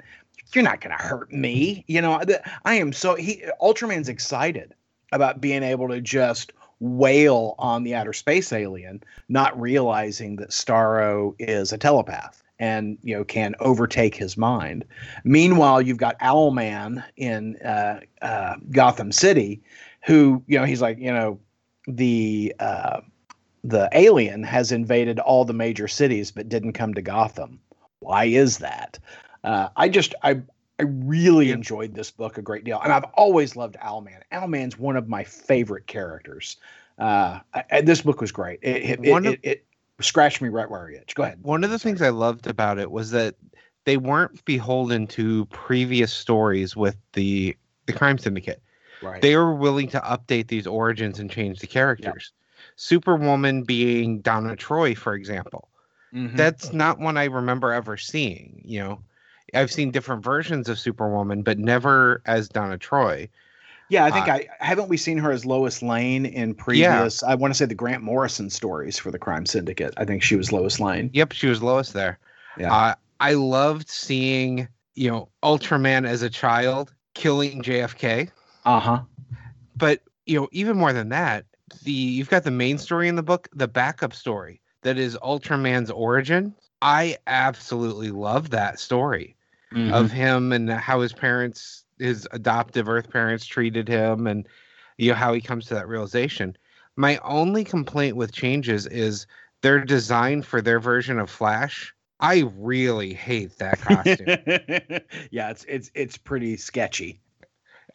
[0.54, 2.22] you're not gonna hurt me you know
[2.66, 4.74] I am so he Ultraman's excited
[5.12, 11.36] about being able to just wail on the outer space alien, not realizing that Starro
[11.38, 14.86] is a telepath and you know can overtake his mind.
[15.24, 19.62] Meanwhile, you've got Owlman in uh, uh, Gotham City,
[20.04, 21.40] who you know he's like you know
[21.88, 23.02] the uh,
[23.64, 27.60] the alien has invaded all the major cities but didn't come to Gotham.
[28.00, 28.98] Why is that?
[29.44, 30.42] Uh, I just I
[30.80, 34.22] I really enjoyed this book a great deal, and I've always loved Owlman.
[34.32, 36.58] Owlman's one of my favorite characters.
[36.98, 38.60] Uh, I, this book was great.
[38.64, 39.66] It it, it, of- it, it
[40.00, 41.14] scratched me right where I itch.
[41.14, 41.40] Go ahead.
[41.44, 43.36] One of the things I loved about it was that
[43.86, 47.56] they weren't beholden to previous stories with the
[47.86, 48.62] the crime syndicate.
[49.04, 49.22] right.
[49.22, 52.32] They were willing to update these origins and change the characters.
[52.82, 55.70] Superwoman being Donna Troy, for example.
[56.16, 56.36] Mhm.
[56.36, 58.60] That's not one I remember ever seeing.
[58.66, 59.00] You know,
[59.54, 63.30] I've seen different versions of Superwoman, but never as Donna Troy.
[63.90, 67.22] yeah, I think uh, I haven't we seen her as Lois Lane in previous.
[67.22, 69.94] I want to say the Grant Morrison stories for the Crime Syndicate.
[69.98, 71.12] I think she was Lois Lane.
[71.14, 72.18] Yep, she was Lois there.
[72.58, 72.74] Yeah.
[72.74, 78.30] Uh, I loved seeing you know Ultraman as a child killing JFK.
[78.66, 79.02] Uh huh.
[79.76, 81.46] but you know even more than that
[81.84, 85.90] the you've got the main story in the book the backup story that is ultraman's
[85.92, 89.36] origin i absolutely love that story
[89.74, 90.06] Mm-hmm.
[90.06, 94.48] of him and how his parents his adoptive earth parents treated him and
[94.98, 96.56] you know how he comes to that realization
[96.96, 99.26] my only complaint with changes is
[99.62, 104.38] their design for their version of flash i really hate that costume
[105.32, 107.22] yeah, it's it's it's pretty sketchy.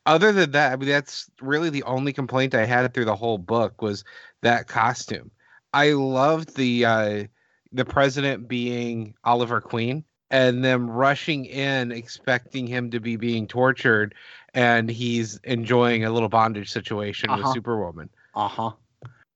[0.07, 3.39] Other than that, I mean, that's really the only complaint I had through the whole
[3.39, 4.05] book was
[4.43, 5.31] that costume.
[5.75, 7.25] I loved the uh,
[7.73, 14.15] the president being Oliver Queen and them rushing in expecting him to be being tortured,
[14.55, 17.43] and he's enjoying a little bondage situation Uh-huh.
[17.43, 18.09] with Superwoman.
[18.35, 18.71] Uh huh.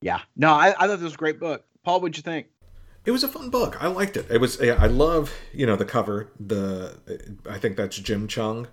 [0.01, 0.21] Yeah.
[0.37, 1.65] No, I, I thought this was a great book.
[1.85, 2.47] Paul, what'd you think?
[3.05, 3.77] It was a fun book.
[3.83, 4.27] I liked it.
[4.31, 4.59] It was.
[4.61, 6.31] yeah, I love you know the cover.
[6.39, 6.97] The
[7.49, 8.67] I think that's Jim Cheung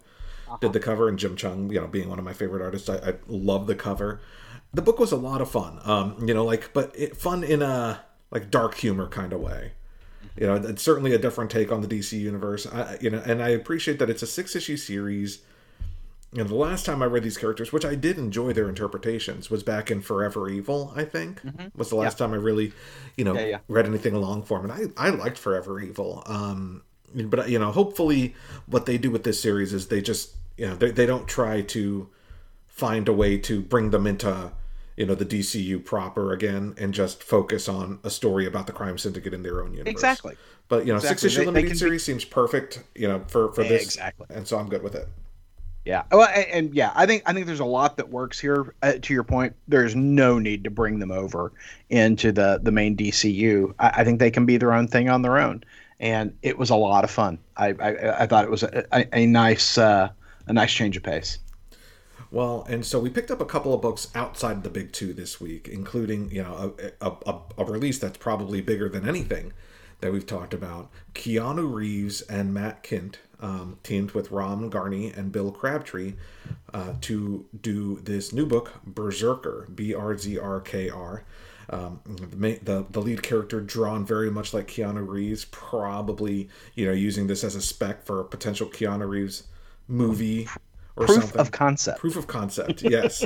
[0.62, 2.96] did the cover, and Jim Cheung, you know, being one of my favorite artists, I,
[2.98, 4.22] I love the cover.
[4.74, 5.80] The book was a lot of fun.
[5.86, 9.72] Um, you know, like but it, fun in a like dark humor kind of way.
[10.40, 12.68] You know, it's certainly a different take on the DC universe.
[12.68, 15.40] I, you know, and I appreciate that it's a six issue series.
[16.34, 19.64] Know, the last time I read these characters, which I did enjoy their interpretations, was
[19.64, 20.94] back in Forever Evil.
[20.96, 21.42] I think
[21.76, 22.74] was the last time I really,
[23.16, 23.60] you know, Yeah, yeah.
[23.70, 26.22] read anything long form, and I I liked Forever Evil.
[26.28, 26.84] Um,
[27.16, 28.36] but you know, hopefully,
[28.66, 31.62] what they do with this series is they just you know they they don't try
[31.62, 32.10] to
[32.68, 34.52] find a way to bring them into
[34.96, 38.98] you know the DCU proper again and just focus on a story about the crime
[38.98, 39.92] syndicate in their own universe.
[39.92, 40.36] Exactly.
[40.68, 41.28] But you know, six Exactly.
[41.28, 42.84] issue They- they limited be- series seems perfect.
[42.96, 44.28] You know, for for this Exactly.
[44.30, 45.08] and so I'm good with it.
[45.86, 46.04] Yeah.
[46.12, 48.76] Well, and, and yeah, I think I think there's a lot that works here.
[48.84, 51.54] Uh, to your point, there's no need to bring them over
[51.90, 53.74] into the the main DCU.
[53.80, 55.64] I, I think they can be their own thing on their own,
[56.00, 57.40] and it was a lot of fun.
[57.56, 60.10] I I, I thought it was a, a, a nice uh,
[60.48, 61.40] a nice change of pace.
[62.30, 65.40] Well, and so we picked up a couple of books outside the big two this
[65.40, 69.54] week, including you know a, a, a, release that's probably bigger than anything
[70.02, 70.90] that we've talked about.
[71.14, 76.16] Keanu Reeves and Matt Kindt um, teamed with Ron Garney and Bill Crabtree
[76.74, 81.24] uh, to do this new book, Berserker, B R Z R K R.
[81.70, 86.94] Um, the, the the lead character drawn very much like Keanu Reeves, probably you know
[86.94, 89.44] using this as a spec for a potential Keanu Reeves
[89.88, 90.48] movie
[90.96, 91.16] or something.
[91.16, 91.42] Proof something.
[91.42, 92.00] of concept.
[92.00, 93.26] Proof of concept, yes.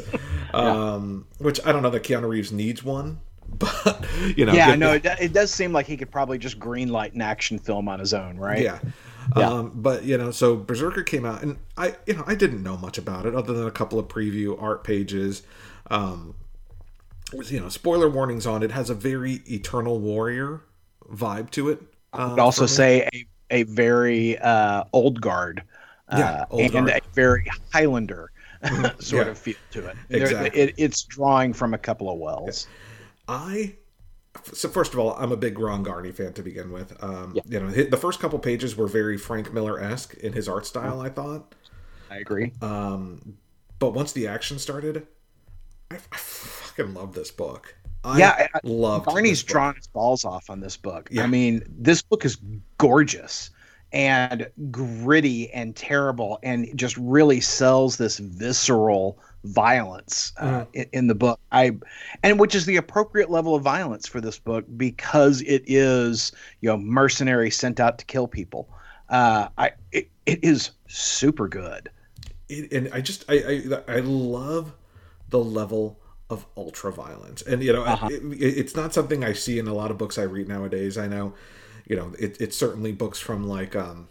[0.54, 4.94] um, which I don't know that Keanu Reeves needs one, but you know, yeah, no,
[4.94, 8.14] it, it does seem like he could probably just greenlight an action film on his
[8.14, 8.62] own, right?
[8.62, 8.80] yeah.
[9.38, 9.50] Yeah.
[9.50, 12.76] Um, but you know, so Berserker came out, and I, you know, I didn't know
[12.76, 15.44] much about it other than a couple of preview art pages.
[15.92, 16.34] Um,
[17.50, 18.72] you know, spoiler warnings on it.
[18.72, 20.62] Has a very Eternal Warrior
[21.12, 21.82] vibe to it.
[22.14, 25.64] I Um, would also say a, a very uh, old guard,
[26.10, 26.90] uh, Yeah, old and guard.
[26.90, 28.32] a very Highlander
[29.00, 29.32] sort Yeah.
[29.32, 29.98] of feel to it.
[30.10, 30.60] Exactly.
[30.62, 30.76] it.
[30.78, 32.68] It's drawing from a couple of wells.
[33.28, 33.76] I
[34.54, 37.02] so first of all, I'm a big Ron Garney fan to begin with.
[37.04, 37.42] Um, Yeah.
[37.46, 41.02] You know, the first couple pages were very Frank Miller esque in his art style.
[41.02, 41.54] I thought.
[42.10, 42.54] I agree.
[42.62, 43.38] Um,
[43.80, 45.08] but once the action started,
[45.90, 46.18] I, I
[46.72, 47.76] fucking love this book.
[48.04, 51.08] I Yeah, I- love Garney's drawn his balls off on this book.
[51.12, 51.24] Yeah.
[51.24, 52.38] I mean, this book is
[52.78, 53.52] gorgeous
[53.94, 60.68] and gritty and terrible, and just really sells this visceral violence uh, Mhm.
[60.74, 61.40] in, in the book.
[61.52, 61.72] I,
[62.24, 66.70] and which is the appropriate level of violence for this book because it is you
[66.70, 68.70] know mercenaries sent out to kill people.
[69.10, 71.90] Uh, I it, it is super good.
[72.50, 73.34] it, and I just I,
[73.88, 74.74] I I love
[75.30, 76.00] the level
[76.32, 78.08] of ultra violence, and you know Uh-huh.
[78.10, 80.98] it, it- it's not something I see in a lot of books I read nowadays.
[80.98, 81.34] I know,
[81.88, 84.08] you know, it, it's certainly books from like um,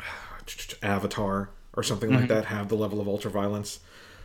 [0.82, 3.80] Avatar or something like that have the level of ultra violence,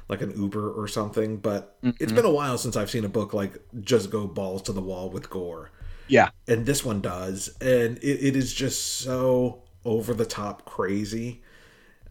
[0.08, 1.38] like an Uber or something.
[1.38, 4.72] But it's been a while since I've seen a book like just go balls to
[4.74, 5.72] the wall with gore.
[6.08, 7.56] Yeah, and this one does.
[7.62, 11.42] And it, it is just so over the top crazy.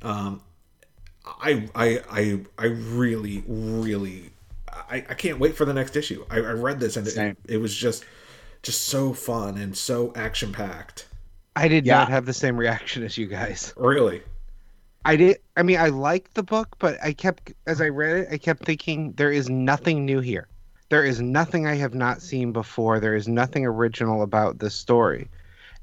[0.03, 0.43] Um
[1.43, 4.31] i i i, I really really
[4.91, 7.57] I, I can't wait for the next issue i, I read this and it, it
[7.59, 8.05] was just
[8.63, 11.07] just so fun and so action packed
[11.57, 11.99] I did Yeah.
[11.99, 13.73] not have the same reaction as you guys.
[13.77, 14.23] really
[15.05, 15.39] I did.
[15.57, 18.65] I mean, I liked the book, but I kept, as I read it, I kept
[18.65, 20.47] thinking there is nothing new here.
[20.91, 23.01] There is nothing I have not seen before.
[23.01, 25.29] There is nothing original about this story.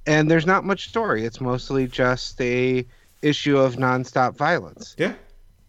[0.05, 1.25] and there's not much story.
[1.25, 2.85] It's mostly just a
[3.21, 4.95] issue of nonstop violence.
[4.97, 5.15] Yeah.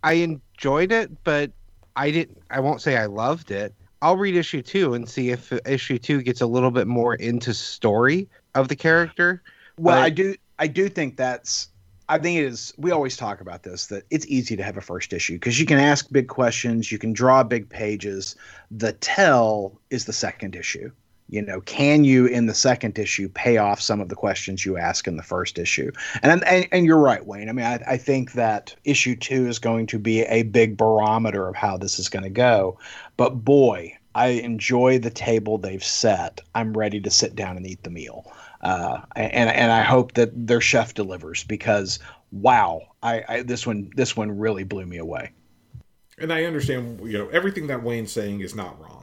[0.04, 1.50] I enjoyed it, but
[1.96, 2.42] I didn't.
[2.50, 3.74] I won't say I loved it.
[4.02, 7.54] I'll read issue two and see if issue two gets a little bit more into
[7.54, 9.42] story of the character.
[9.78, 11.68] Well, But- I do I do think that's
[12.08, 14.80] I think it is we always talk about this that it's easy to have a
[14.80, 18.36] first issue because you can ask big questions, you can draw big pages.
[18.70, 20.92] The tell is the second issue.
[21.28, 24.76] You know, can you in the second issue pay off some of the questions you
[24.76, 25.90] ask in the first issue?
[26.22, 27.48] And and, and you're right, Wayne.
[27.48, 31.48] I mean, I, I think that issue two is going to be a big barometer
[31.48, 32.78] of how this is going to go.
[33.16, 36.40] But boy, I enjoy the table they've set.
[36.54, 38.24] I'm ready to sit down and eat the meal
[38.66, 41.98] uh, and and I hope that their chef delivers because
[42.32, 45.30] wow, I, I this one this one really blew me away.
[46.18, 48.95] And I understand, you know, everything that Wayne's saying is not wrong.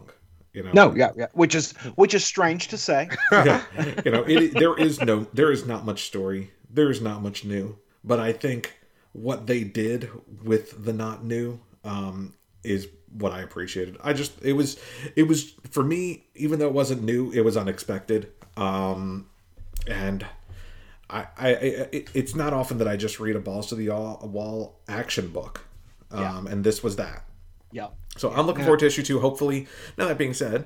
[0.53, 3.09] You know, No, yeah, yeah, which is which is strange to say.
[3.31, 3.63] yeah,
[4.05, 6.51] you know, it, there is no, there is not much story.
[6.69, 7.77] There is not much new.
[8.03, 8.73] But I think
[9.13, 10.09] what they did
[10.43, 12.33] with the not new um,
[12.63, 12.87] is
[13.17, 13.97] what I appreciated.
[14.03, 14.77] I just, it was,
[15.15, 18.31] it was for me, even though it wasn't new, it was unexpected.
[18.57, 19.27] Um,
[19.87, 20.25] and
[21.09, 21.49] I, I, I
[21.91, 25.29] it, it's not often that I just read a balls to the wall, wall action
[25.29, 25.61] book.
[26.11, 26.51] Um, Yeah.
[26.51, 27.23] and this was that.
[27.73, 29.19] Yeah, So I'm looking forward to issue two.
[29.19, 29.67] Hopefully,
[29.97, 30.65] now that being said,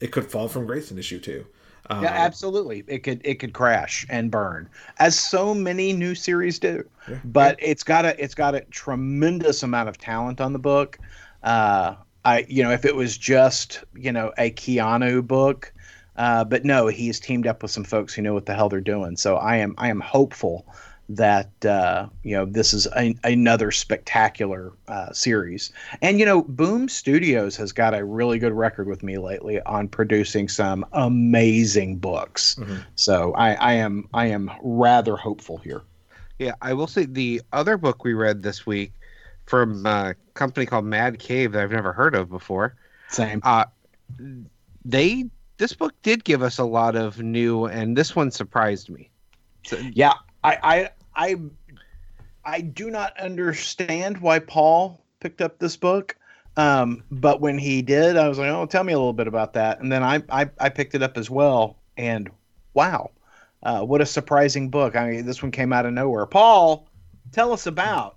[0.00, 1.46] it could fall from grace in issue two.
[1.90, 2.84] Um, yeah, absolutely.
[2.86, 6.86] It could it could crash and burn as so many new series do.
[7.24, 10.98] But it's got a it's got a tremendous amount of talent on the book.
[11.42, 11.94] Uh,
[12.24, 15.72] I you know if it was just you know a Keanu book,
[16.16, 18.80] uh, but no, he's teamed up with some folks who know what the hell they're
[18.80, 19.16] doing.
[19.16, 20.66] So I am I am hopeful
[21.08, 25.72] that uh, you know this is a, another spectacular uh, series.
[26.02, 29.88] And you know, Boom Studios has got a really good record with me lately on
[29.88, 32.56] producing some amazing books.
[32.56, 32.84] Mhm.
[32.94, 35.82] So I, I am I am rather hopeful here.
[36.38, 38.92] Yeah, I will say the other book we read this week
[39.46, 42.76] from a company called Mad Cave that I've never heard of before.
[43.08, 43.40] Same.
[43.42, 43.64] Uh,
[44.84, 45.24] they
[45.56, 49.10] this book did give us a lot of new, and this one surprised me.
[49.66, 50.12] So, Yeah,
[50.44, 51.36] I, I
[52.44, 56.16] I do not understand why Paul picked up this book.
[56.56, 59.52] Um, but when he did, I was like, "Oh, tell me a little bit about
[59.52, 62.30] that." And then I I, I picked it up as well, and
[62.74, 63.10] wow,
[63.62, 64.96] uh, what a surprising book!
[64.96, 66.26] I mean, this one came out of nowhere.
[66.26, 66.88] Paul,
[67.32, 68.16] tell us about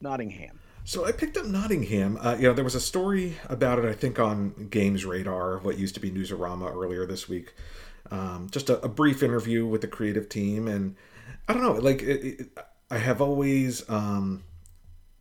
[0.00, 0.58] Nottingham.
[0.84, 2.18] So I picked up Nottingham.
[2.20, 5.94] Uh, you know, there was a story about it, I think, on GamesRadar, what used
[5.94, 7.54] to be Newsarama earlier this week.
[8.10, 10.96] Um, just a, a brief interview with the creative team, and
[11.48, 12.58] I don't know, like it, it,
[12.90, 14.44] I have always, um,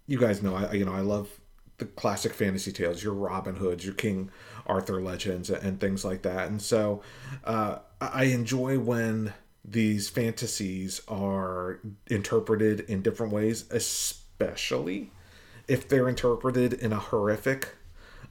[0.07, 1.39] you guys know, I you know I love
[1.77, 4.29] the classic fantasy tales, your Robin Hoods, your King
[4.65, 6.49] Arthur legends, and things like that.
[6.49, 7.01] And so
[7.45, 9.33] uh, I enjoy when
[9.63, 15.11] these fantasies are interpreted in different ways, especially
[15.67, 17.75] if they're interpreted in a horrific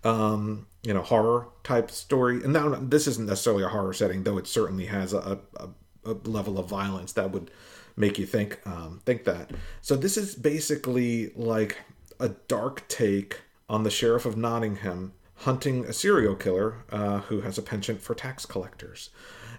[0.05, 4.39] um you know horror type story and now this isn't necessarily a horror setting though
[4.39, 5.69] it certainly has a, a,
[6.15, 7.51] level of violence that would
[7.97, 9.51] make you think um think that.
[9.83, 11.79] So this is basically like
[12.21, 17.59] a dark take on the sheriff of nottingham hunting a serial killer uh, who has
[17.59, 19.11] a penchant for tax collectors.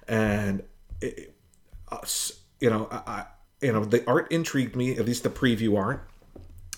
[0.08, 0.64] And
[1.02, 1.36] it,
[1.92, 3.26] us you know I
[3.62, 6.08] you know the art intrigued me at least the preview art.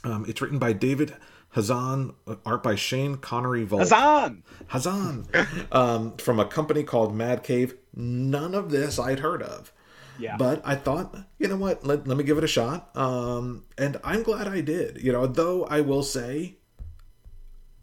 [0.04, 1.16] Um, it's written by David
[1.56, 2.14] Hazan,
[2.46, 3.82] art by Shane Connery Volk.
[3.82, 4.42] Hazan.
[4.70, 7.76] Hazan, um, from a company called Mad Cave.
[7.94, 9.74] None of this I'd heard of.
[10.18, 10.38] Yeah.
[10.38, 12.96] But I thought, you know what, let, let me give it a shot.
[12.96, 15.02] Um, and I'm glad I did.
[15.02, 16.56] You know, though I will say,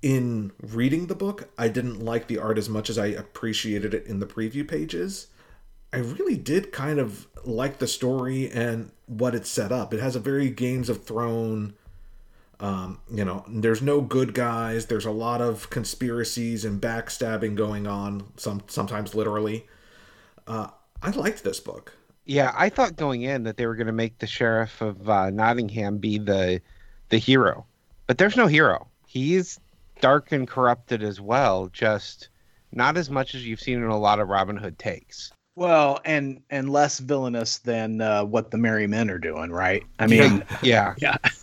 [0.01, 4.07] in reading the book, I didn't like the art as much as I appreciated it
[4.07, 5.27] in the preview pages.
[5.93, 9.93] I really did kind of like the story and what it set up.
[9.93, 11.73] It has a very Games of Thrones
[12.61, 14.87] um, you know, there's no good guys.
[14.87, 18.33] There's a lot of conspiracies and backstabbing going on.
[18.37, 19.67] Some sometimes literally.
[20.47, 20.69] Uh,
[21.03, 21.95] I liked this book.
[22.25, 25.31] yeah, I thought going in that they were going to make the sheriff of uh,
[25.31, 26.61] Nottingham be the
[27.11, 27.65] the hero,
[28.07, 28.89] but there's no hero.
[29.07, 29.59] He's
[30.01, 32.29] dark and corrupted as well, just
[32.73, 35.33] not as much as you've seen in a lot of Robin Hood takes.
[35.59, 39.83] Well, and and less villainous than uh, what the Merry Men are doing, right?
[39.99, 41.17] I mean, Yeah, Yeah,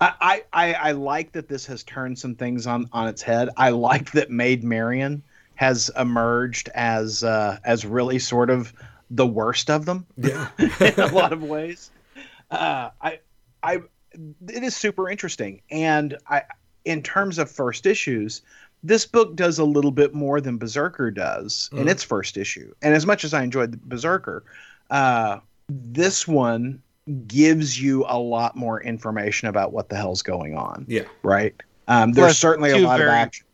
[0.00, 3.50] I, I I like that this has turned some things on on its head.
[3.58, 5.22] I like that Maid Marian
[5.56, 8.72] has emerged as uh, as really sort of
[9.10, 10.48] the worst of them Yeah.
[10.58, 11.90] in a lot of ways.
[12.50, 13.20] Uh, I
[13.62, 13.82] I
[14.48, 16.44] it is super interesting, and I
[16.86, 18.40] in terms of first issues.
[18.82, 21.90] This book does a little bit more than Berserker does in Mhm.
[21.90, 22.72] its first issue.
[22.82, 24.42] And as much as I enjoyed Berserker,
[24.90, 26.80] uh, this one
[27.26, 30.84] gives you a lot more information about what the hell's going on.
[30.88, 31.02] Yeah.
[31.22, 31.54] Right.
[31.88, 33.46] Um, there's Plus, certainly a lot very- of action.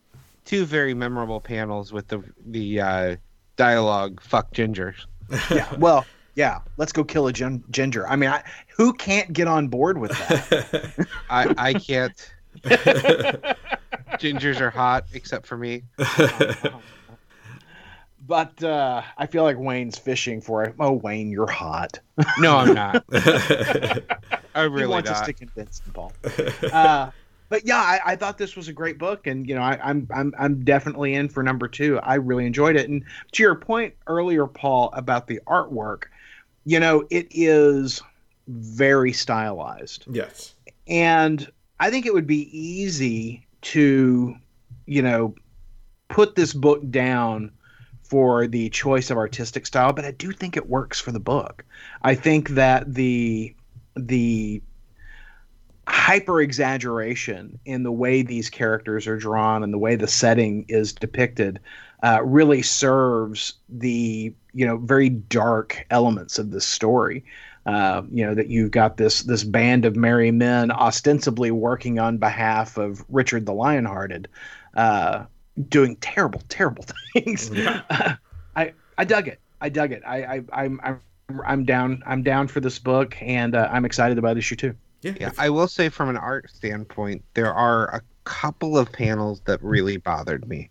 [0.44, 3.16] Two very memorable panels with the the uh,
[3.56, 5.06] dialogue "fuck gingers."
[5.50, 5.66] Yeah.
[5.78, 6.06] Well,
[6.36, 6.58] yeah.
[6.76, 8.06] Let's go kill a gin- ginger.
[8.06, 8.44] I mean, I,
[8.76, 11.08] who can't get on board with that?
[11.30, 12.32] I I can't.
[14.12, 15.82] Gingers are hot, except for me.
[18.26, 20.74] but uh, I feel like Wayne's fishing for it.
[20.78, 22.00] Oh, Wayne, you're hot.
[22.38, 23.04] No, I'm not.
[23.12, 25.26] I he really wants us not.
[25.26, 26.12] to convince him, Paul.
[26.72, 27.10] Uh,
[27.48, 30.08] but yeah, I, I thought this was a great book, and you know, I, I'm
[30.12, 31.98] I'm I'm definitely in for number two.
[32.00, 36.04] I really enjoyed it, and to your point earlier, Paul, about the artwork,
[36.64, 38.02] you know, it is
[38.48, 40.54] very stylized, yes.
[40.88, 44.36] and I think it would be easy to,
[44.86, 45.34] you know,
[46.08, 47.50] put this book down
[48.02, 51.64] for the choice of artistic style, but I do think it works for the book.
[52.02, 53.54] I think that the
[53.96, 54.62] the
[55.88, 60.92] hyper exaggeration in the way these characters are drawn and the way the setting is
[60.92, 61.60] depicted
[62.02, 67.24] uh, really serves the you know very dark elements of this story.
[67.66, 72.16] Uh, you know that you've got this this band of merry men ostensibly working on
[72.16, 74.28] behalf of Richard the Lionhearted,
[74.76, 75.24] uh,
[75.68, 77.50] doing terrible, terrible things.
[77.50, 78.16] Yeah.
[78.54, 79.40] I I dug it.
[79.60, 80.02] I dug it.
[80.06, 81.00] I, I I'm I'm
[81.44, 82.02] I'm down.
[82.06, 84.74] I'm down for this book, and uh, I'm excited about issue two.
[85.02, 85.14] Yeah.
[85.20, 89.62] Yeah, I will say from an art standpoint, there are a couple of panels that
[89.62, 90.70] really bothered me.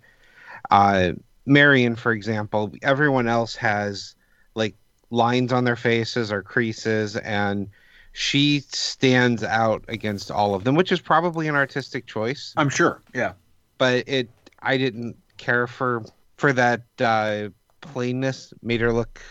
[0.71, 1.11] Uh,
[1.45, 4.15] Marion, for example, everyone else has
[4.55, 4.75] like
[5.09, 7.69] lines on their faces or creases, and
[8.13, 12.53] she stands out against all of them, which is probably an artistic choice.
[12.57, 13.01] I'm sure.
[13.13, 13.33] Yeah.
[13.77, 14.29] But it,
[14.61, 16.03] I didn't care for
[16.37, 17.49] for that uh,
[17.81, 18.53] plainness.
[18.61, 19.21] Made her look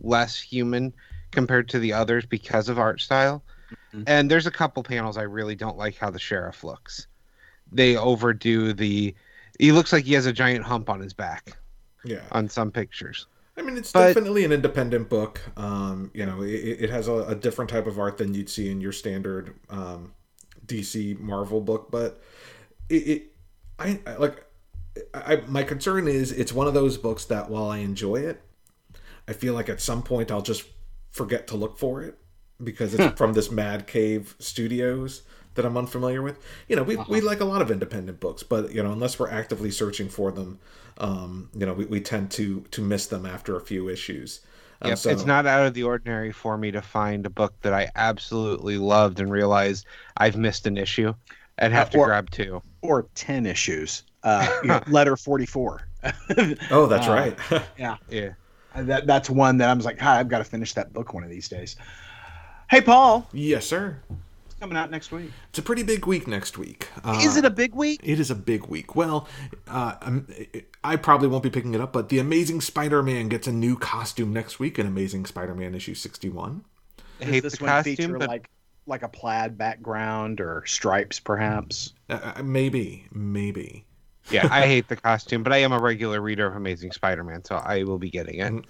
[0.00, 0.92] less human
[1.30, 3.42] compared to the others because of art style.
[3.94, 4.04] Mhm.
[4.06, 7.06] And there's a couple panels I really don't like how the sheriff looks.
[7.70, 9.14] They overdo the.
[9.58, 11.58] He looks like he has a giant hump on his back
[12.04, 12.22] yeah.
[12.32, 13.26] on some pictures.
[13.60, 15.40] I mean, it's But- definitely an independent book.
[15.56, 18.70] Um, you know, it, it has a, a different type of art than you'd see
[18.70, 20.14] in your standard um,
[20.66, 22.22] DC Marvel book, but
[22.88, 23.22] it, it
[23.78, 24.44] I, I like.
[25.14, 28.42] I, my concern is it's one of those books that while I enjoy it,
[29.28, 30.64] I feel like at some point I'll just
[31.12, 32.18] forget to look for it
[32.62, 35.22] because it's from this Mad Cave Studios
[35.54, 36.38] that I'm unfamiliar with.
[36.68, 39.30] You know, we, we like a lot of independent books, but you know, unless we're
[39.30, 40.58] actively searching for them,
[40.98, 44.40] um, you know, we, we tend to to miss them after a few issues.
[44.82, 47.54] Um, Yep, so- It's not out of the ordinary for me to find a book
[47.62, 49.84] that I absolutely loved and realize
[50.16, 51.12] I've missed an issue
[51.58, 52.62] and have Uh, to grab two.
[52.82, 54.04] Or ten issues.
[54.22, 55.82] Uh, you know, letter forty four.
[56.70, 57.38] Oh, that's Uh, right.
[57.78, 57.96] Yeah.
[58.08, 58.30] Yeah.
[58.74, 61.24] That that's one that I was like, ah, I've got to finish that book one
[61.24, 61.74] of these days.
[62.70, 63.98] Hey, Paul, yes, sir.
[64.60, 65.30] It's coming out next week.
[65.48, 66.88] It's a pretty big week next week.
[67.02, 68.00] Uh, Is it a big week?
[68.02, 68.94] It is a big week.
[68.94, 69.26] Well,
[69.66, 70.26] uh, I'm-
[71.00, 74.58] probably won't be picking it up, but the Amazing Spider-Man gets a new costume next
[74.58, 76.64] week in Amazing Spider-Man issue 61.
[77.20, 78.50] I Does hate this the one costume, feature but like
[78.86, 81.92] like a plaid background or stripes, perhaps?
[82.08, 83.86] Uh, uh, maybe, maybe.
[84.30, 87.56] Yeah, I hate the costume, but I am a regular reader of Amazing Spider-Man, so
[87.56, 88.64] I will be getting it.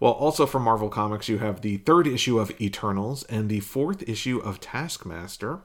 [0.00, 4.08] Well, also from Marvel Comics, you have the third issue of Eternals and the fourth
[4.08, 5.60] issue of Taskmaster.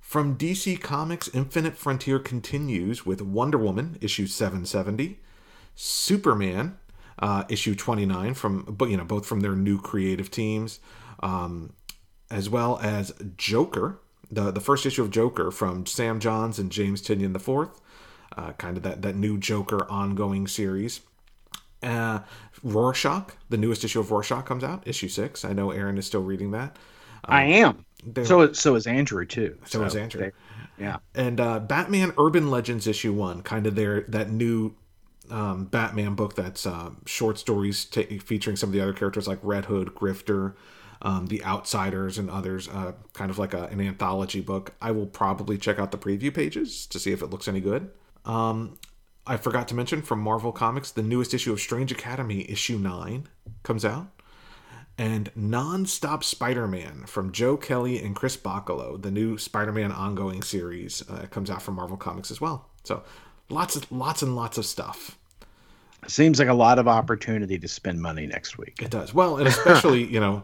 [0.00, 5.20] From DC Comics, Infinite Frontier continues with Wonder Woman, issue 770,
[5.76, 6.78] Superman,
[7.20, 10.80] uh, issue 29, from but you know both from their new creative teams,
[11.20, 11.74] um,
[12.30, 17.02] as well as Joker, the the first issue of Joker from Sam Johns and James
[17.02, 17.70] Tynion IV,
[18.36, 21.00] uh, kind of that that new Joker ongoing series.
[21.82, 22.20] Uh,
[22.62, 25.44] Rorschach, the newest issue of Rorschach comes out, issue six.
[25.44, 26.76] I know Aaron is still reading that.
[27.24, 27.84] I am.
[28.24, 29.56] So so is Andrew too.
[29.64, 30.20] So is Andrew.
[30.20, 30.32] they-
[30.78, 30.96] yeah.
[31.14, 34.74] and uh, Batman Urban Legends issue one, kind of their that new
[35.30, 39.38] um, Batman book that's uh, short stories ta featuring some of the other characters like
[39.42, 40.54] Red Hood, Grifter,
[41.02, 42.68] um, the Outsiders, and others.
[42.68, 44.74] Uh, kind of like a, an anthology book.
[44.80, 47.90] I will probably check out the preview pages to see if it looks any good.
[48.24, 48.78] Um,
[49.26, 53.28] I forgot to mention from Marvel Comics, the newest issue of Strange Academy, issue nine,
[53.62, 54.08] comes out
[55.00, 61.24] and Non-Stop Spider-Man from Joe Kelly and Chris Bachalo, the new Spider-Man ongoing series, uh,
[61.30, 62.68] comes out from Marvel Comics as well.
[62.84, 63.02] So
[63.48, 65.16] lots of lots and lots of stuff.
[66.06, 68.82] Seems like a lot of opportunity to spend money next week.
[68.82, 70.42] It does well, and especially you know,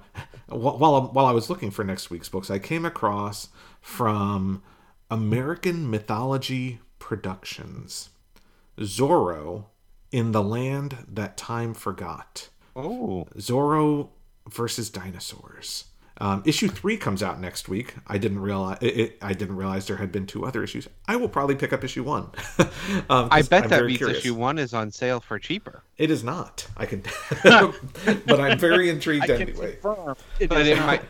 [0.49, 3.49] while while I was looking for next week's books, I came across
[3.83, 4.63] from
[5.11, 8.11] American Mythology Productions,
[8.79, 9.67] Zorro
[10.13, 12.49] in the Land That Time Forgot.
[12.75, 14.11] Oh, Zorro
[14.49, 15.87] versus dinosaurs.
[16.19, 17.95] Um, issue three comes out next week.
[18.07, 20.89] I didn't realize it, it, I didn't realize there had been two other issues.
[21.07, 22.31] I will probably pick up issue one.
[23.11, 24.19] um, I bet I'm that means curious.
[24.19, 25.83] issue one is on sale for cheaper.
[25.99, 26.67] It is not.
[26.77, 27.03] I can,
[27.43, 29.79] but I'm very intrigued I anyway.
[30.41, 31.03] It but it might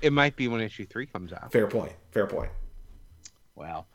[0.00, 1.52] it might be when issue three comes out.
[1.52, 1.92] Fair point.
[2.12, 2.50] Fair point.
[3.56, 3.86] Wow.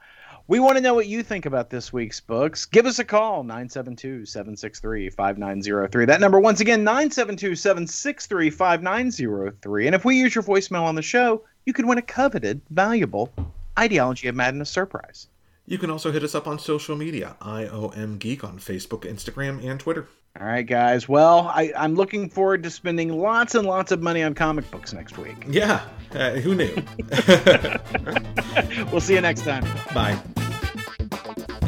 [0.51, 2.65] We want to know what you think about this week's books.
[2.65, 6.03] Give us a call, 972 763 5903.
[6.03, 9.85] That number, once again, 972 763 5903.
[9.85, 13.31] And if we use your voicemail on the show, you could win a coveted, valuable
[13.79, 15.27] Ideology of Madness surprise.
[15.67, 19.79] You can also hit us up on social media, IOM Geek on Facebook, Instagram, and
[19.79, 20.09] Twitter.
[20.37, 21.07] All right, guys.
[21.07, 24.91] Well, I, am looking forward to spending lots and lots of money on comic books
[24.91, 25.45] next week.
[25.47, 25.81] Yeah,
[26.13, 26.75] uh, who knew?
[28.91, 29.63] we'll see you next time.
[29.93, 30.19] Bye.